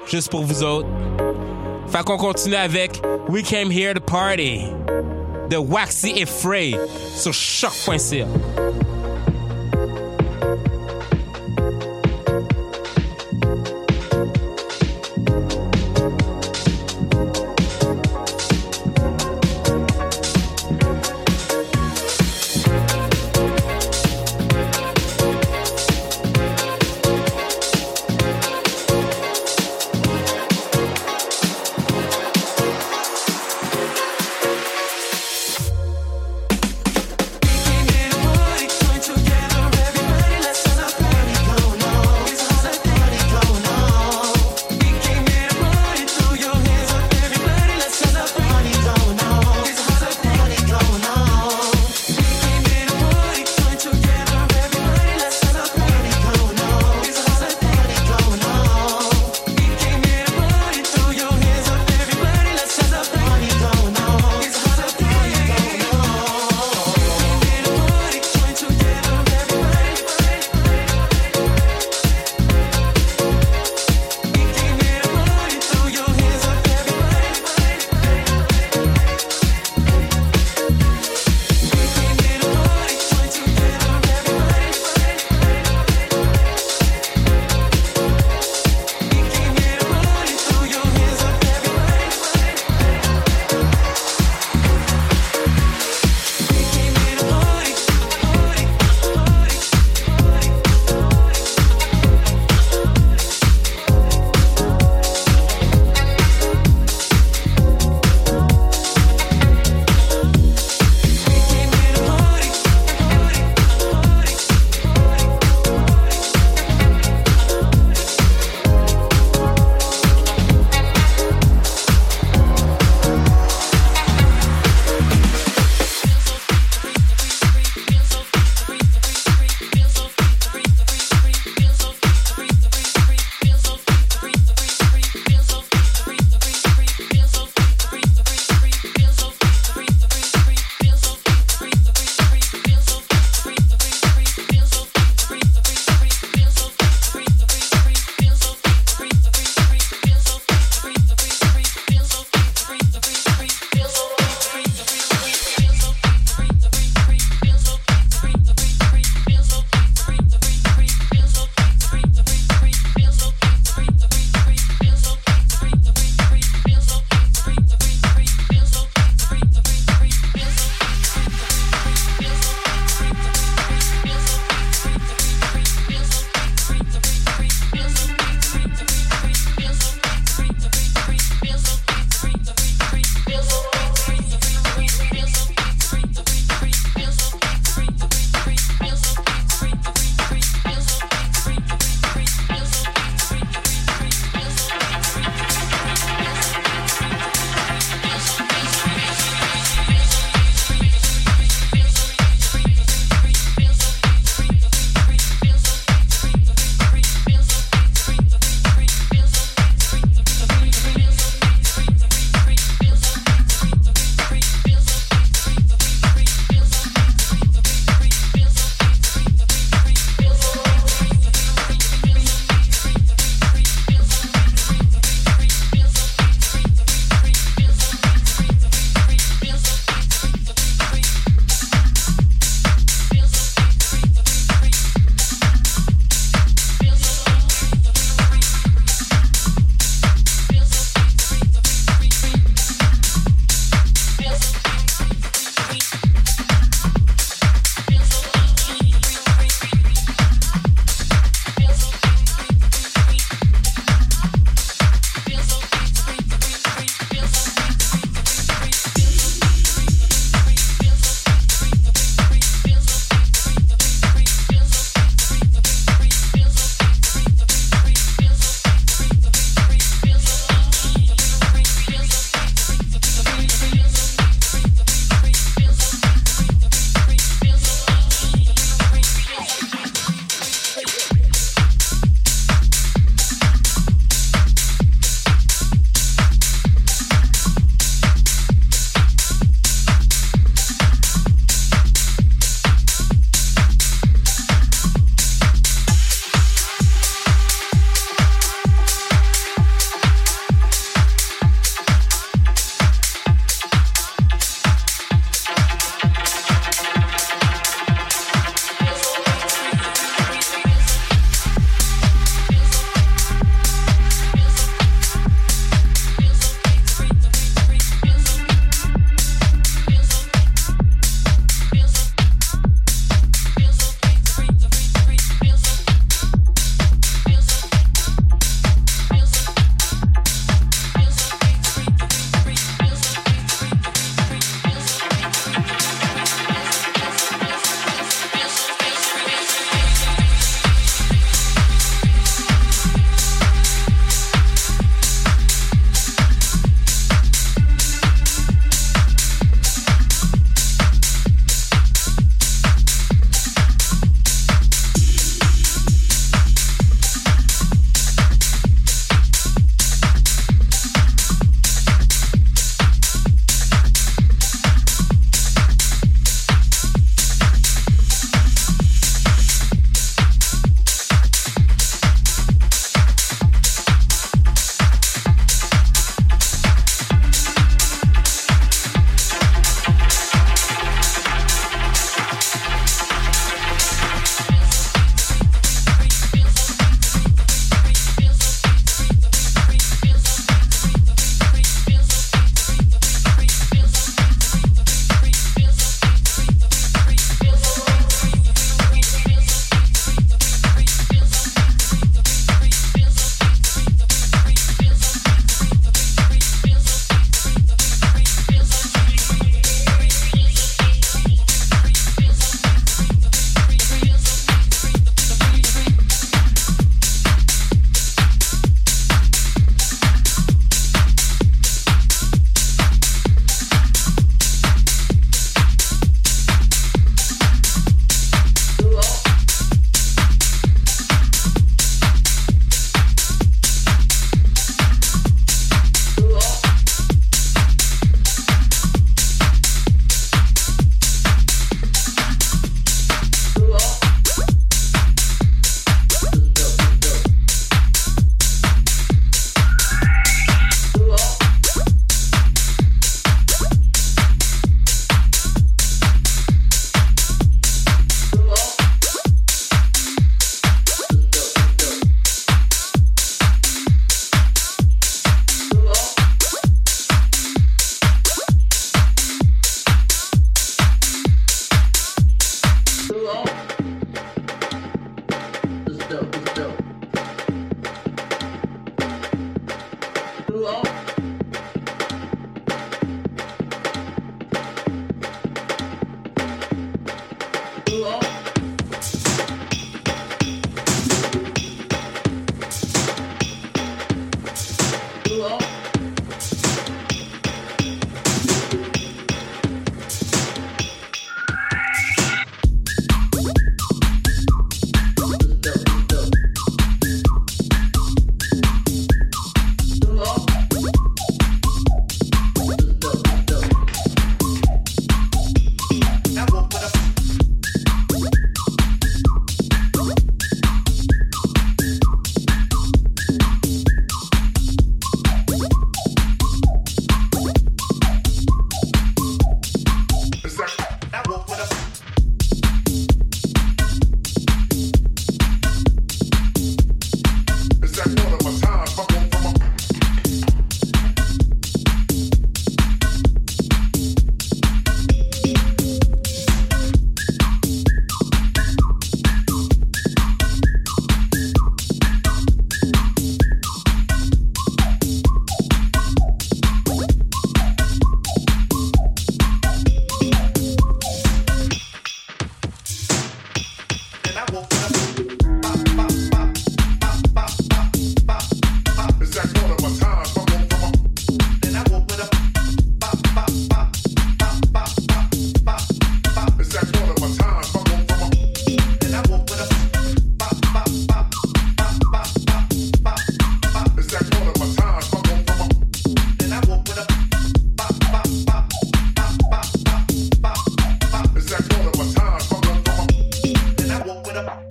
Juste 0.08 0.32
pour 0.32 0.42
vous 0.42 0.64
autres. 0.64 0.88
Fait 1.88 2.04
qu'on 2.04 2.18
continue 2.18 2.56
avec 2.56 3.00
We 3.30 3.48
Came 3.48 3.72
Here 3.72 3.94
to 3.94 4.02
Party 4.02 4.62
de 5.48 5.58
Waxy 5.58 6.14
et 6.18 6.26
Frey 6.26 6.74
sur 7.16 7.32
choc.ca. 7.32 8.26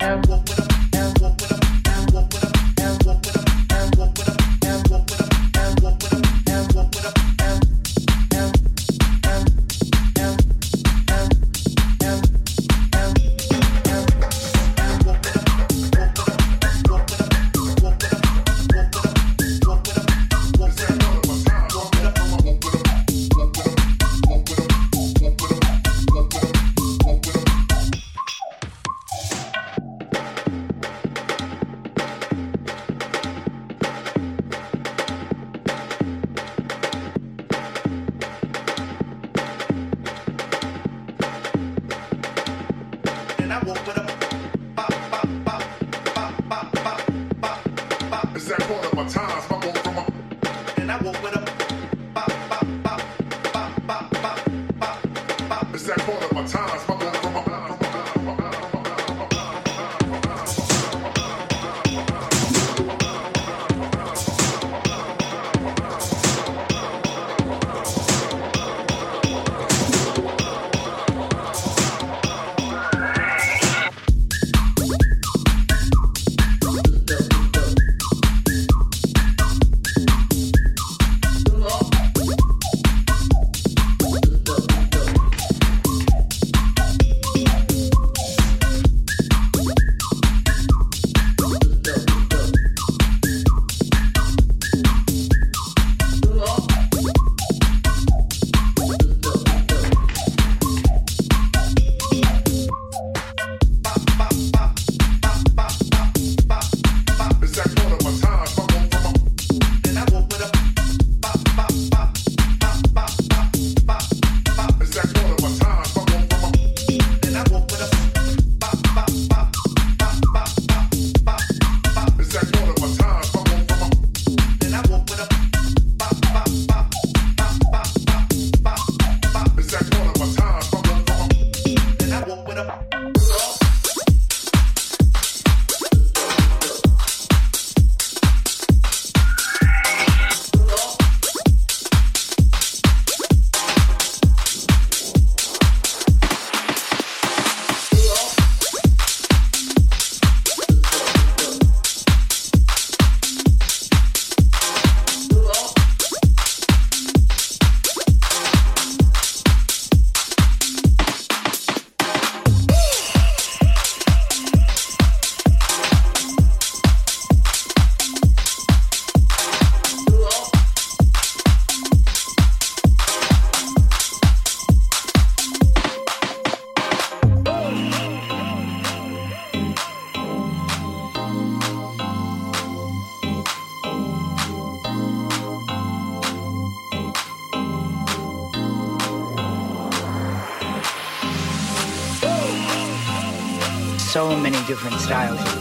It's 0.07 0.74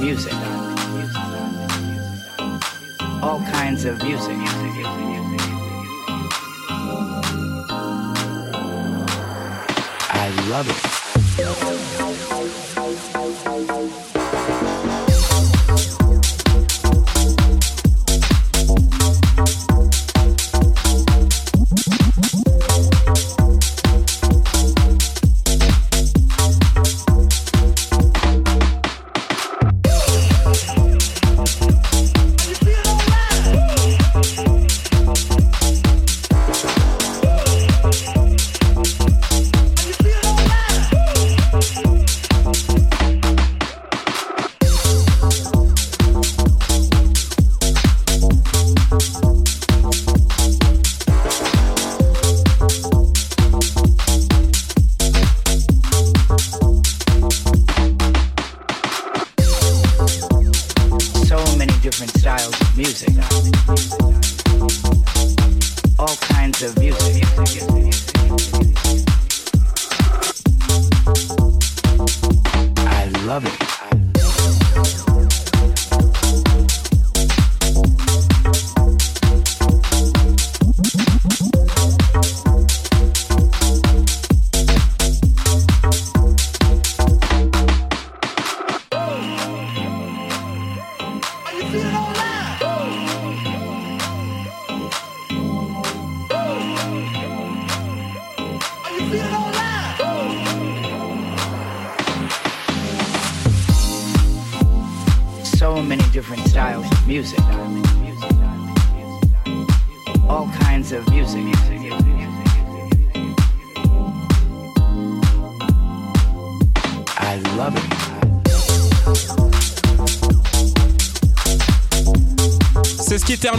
music. 0.00 0.33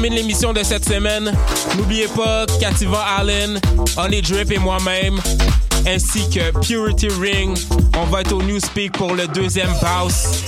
Termine 0.05 0.19
l'émission 0.19 0.53
de 0.53 0.61
cette 0.61 0.85
semaine. 0.85 1.31
N'oubliez 1.77 2.07
pas 2.07 2.45
Cativa 2.59 3.01
Allen, 3.17 3.59
Honey 3.97 4.21
Drip 4.21 4.51
et 4.51 4.59
moi-même, 4.59 5.19
ainsi 5.87 6.29
que 6.29 6.51
Purity 6.59 7.07
Ring. 7.19 7.57
On 7.97 8.05
va 8.05 8.21
être 8.21 8.33
au 8.33 8.41
Newspeak 8.43 8.91
pour 8.91 9.15
le 9.15 9.27
deuxième 9.27 9.71
Bounce 9.81 10.43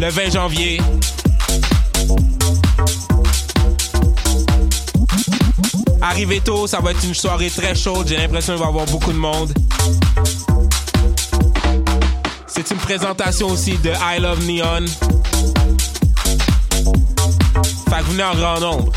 le 0.00 0.08
20 0.08 0.32
janvier. 0.32 0.80
Arrivez 6.02 6.40
tôt, 6.40 6.66
ça 6.66 6.80
va 6.80 6.90
être 6.90 7.04
une 7.04 7.14
soirée 7.14 7.50
très 7.50 7.76
chaude. 7.76 8.08
J'ai 8.08 8.16
l'impression 8.16 8.54
qu'il 8.54 8.60
va 8.60 8.66
y 8.66 8.70
avoir 8.70 8.86
beaucoup 8.86 9.12
de 9.12 9.18
monde. 9.18 9.52
C'est 12.48 12.68
une 12.72 12.78
présentation 12.78 13.48
aussi 13.48 13.78
de 13.78 13.90
I 13.90 14.20
Love 14.20 14.44
Neon. 14.46 15.19
Venez 18.10 18.24
en 18.24 18.34
grand 18.34 18.58
nombre. 18.58 18.92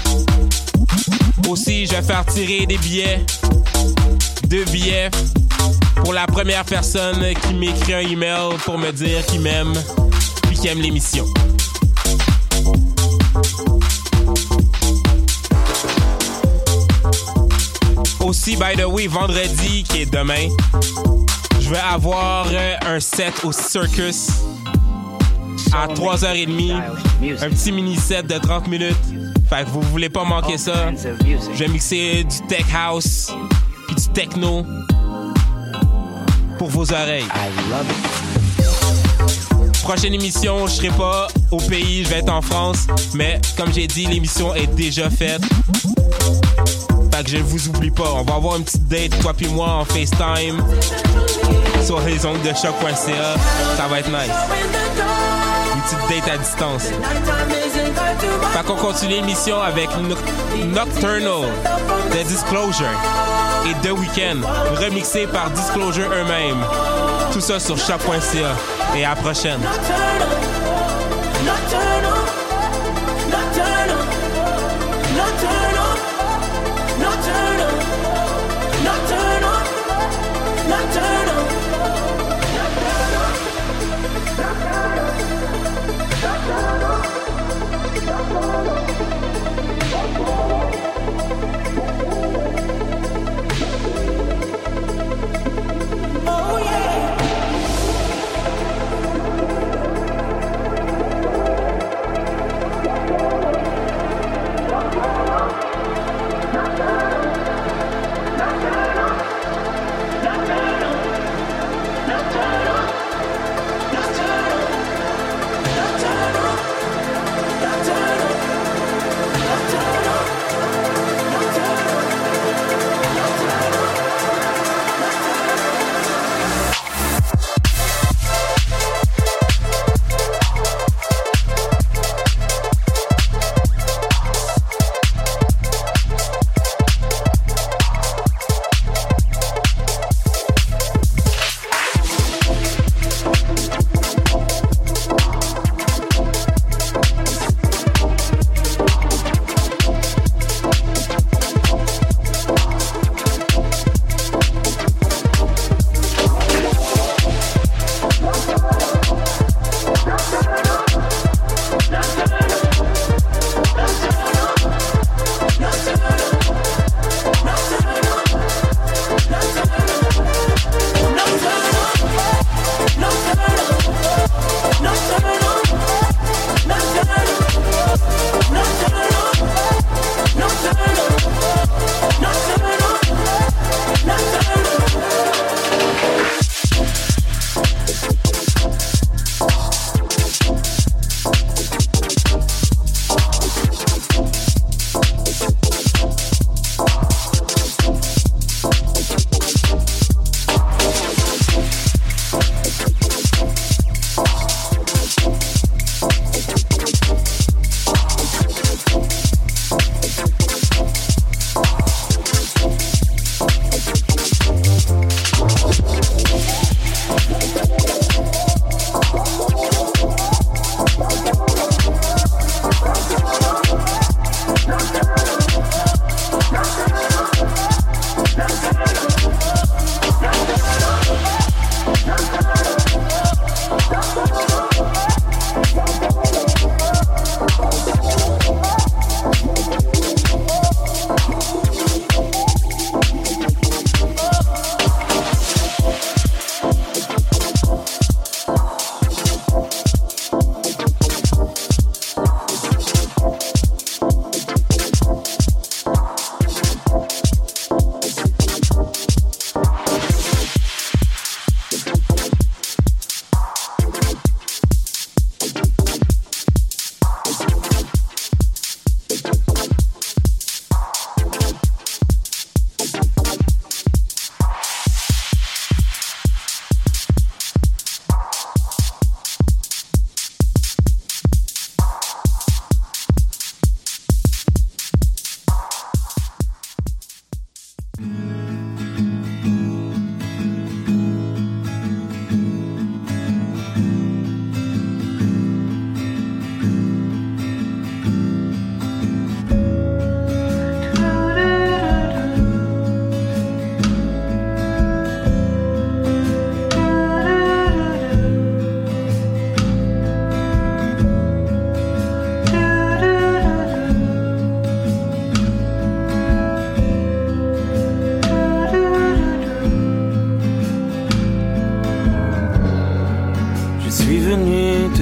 Aussi, 1.47 1.85
je 1.85 1.91
vais 1.91 2.01
faire 2.01 2.25
tirer 2.25 2.65
des 2.65 2.79
billets. 2.79 3.23
Deux 4.47 4.65
billets 4.65 5.11
pour 6.03 6.13
la 6.13 6.25
première 6.25 6.65
personne 6.65 7.23
qui 7.35 7.53
m'écrit 7.53 7.93
un 7.93 7.99
email 7.99 8.57
pour 8.65 8.79
me 8.79 8.91
dire 8.91 9.23
qu'il 9.27 9.41
m'aime 9.41 9.73
puis 10.47 10.57
qu'il 10.57 10.71
aime 10.71 10.81
l'émission. 10.81 11.25
Aussi, 18.19 18.55
by 18.55 18.75
the 18.75 18.85
way, 18.87 19.05
vendredi, 19.05 19.83
qui 19.83 20.01
est 20.01 20.11
demain, 20.11 20.47
je 21.59 21.69
vais 21.69 21.77
avoir 21.77 22.47
un 22.87 22.99
set 22.99 23.33
au 23.43 23.51
Circus 23.51 24.29
à 25.73 25.87
3h30. 25.87 26.73
Un 27.41 27.49
petit 27.49 27.71
mini-set 27.71 28.27
de 28.27 28.37
30 28.37 28.67
minutes. 28.67 28.95
Fait 29.49 29.63
que 29.63 29.69
vous 29.69 29.81
voulez 29.81 30.09
pas 30.09 30.23
manquer 30.23 30.57
ça. 30.57 30.91
Je 31.53 31.59
vais 31.59 31.67
mixer 31.67 32.23
du 32.23 32.47
tech 32.47 32.65
house 32.73 33.31
puis 33.87 33.95
du 33.95 34.07
techno 34.09 34.65
pour 36.57 36.69
vos 36.69 36.91
oreilles. 36.91 37.27
Prochaine 39.83 40.13
émission, 40.13 40.65
je 40.67 40.73
serai 40.73 40.89
pas 40.89 41.27
au 41.51 41.57
pays, 41.57 42.05
je 42.05 42.09
vais 42.09 42.19
être 42.19 42.31
en 42.31 42.41
France. 42.41 42.87
Mais 43.13 43.41
comme 43.57 43.73
j'ai 43.73 43.87
dit, 43.87 44.05
l'émission 44.05 44.55
est 44.55 44.73
déjà 44.75 45.09
faite. 45.09 45.41
Fait 47.11 47.23
que 47.23 47.29
je 47.29 47.37
vous 47.37 47.67
oublie 47.67 47.91
pas. 47.91 48.11
On 48.15 48.23
va 48.23 48.35
avoir 48.35 48.55
une 48.55 48.63
petite 48.63 48.87
date, 48.87 49.19
toi 49.19 49.33
puis 49.33 49.47
moi, 49.47 49.69
en 49.69 49.85
FaceTime. 49.85 50.63
Sur 51.85 51.99
les 52.01 52.25
ongles 52.25 52.41
de 52.41 52.53
choc.ca. 52.55 53.35
Ça 53.77 53.87
va 53.87 53.99
être 53.99 54.09
nice. 54.09 54.82
Petite 55.85 56.09
date 56.25 56.33
à 56.33 56.37
distance. 56.37 56.83
Fait 58.53 58.63
qu'on 58.65 58.75
continue 58.75 59.15
l'émission 59.15 59.61
avec 59.61 59.89
Noc- 59.97 60.65
Nocturnal 60.65 61.49
de 62.11 62.23
Disclosure 62.23 62.85
et 63.65 63.73
The 63.87 63.91
Weeknd, 63.91 64.41
remixé 64.81 65.27
par 65.27 65.49
Disclosure 65.51 66.05
eux-mêmes. 66.11 66.63
Tout 67.31 67.41
ça 67.41 67.59
sur 67.59 67.77
choc.ca. 67.77 68.55
Et 68.95 69.03
à 69.05 69.09
la 69.09 69.15
prochaine. 69.15 69.59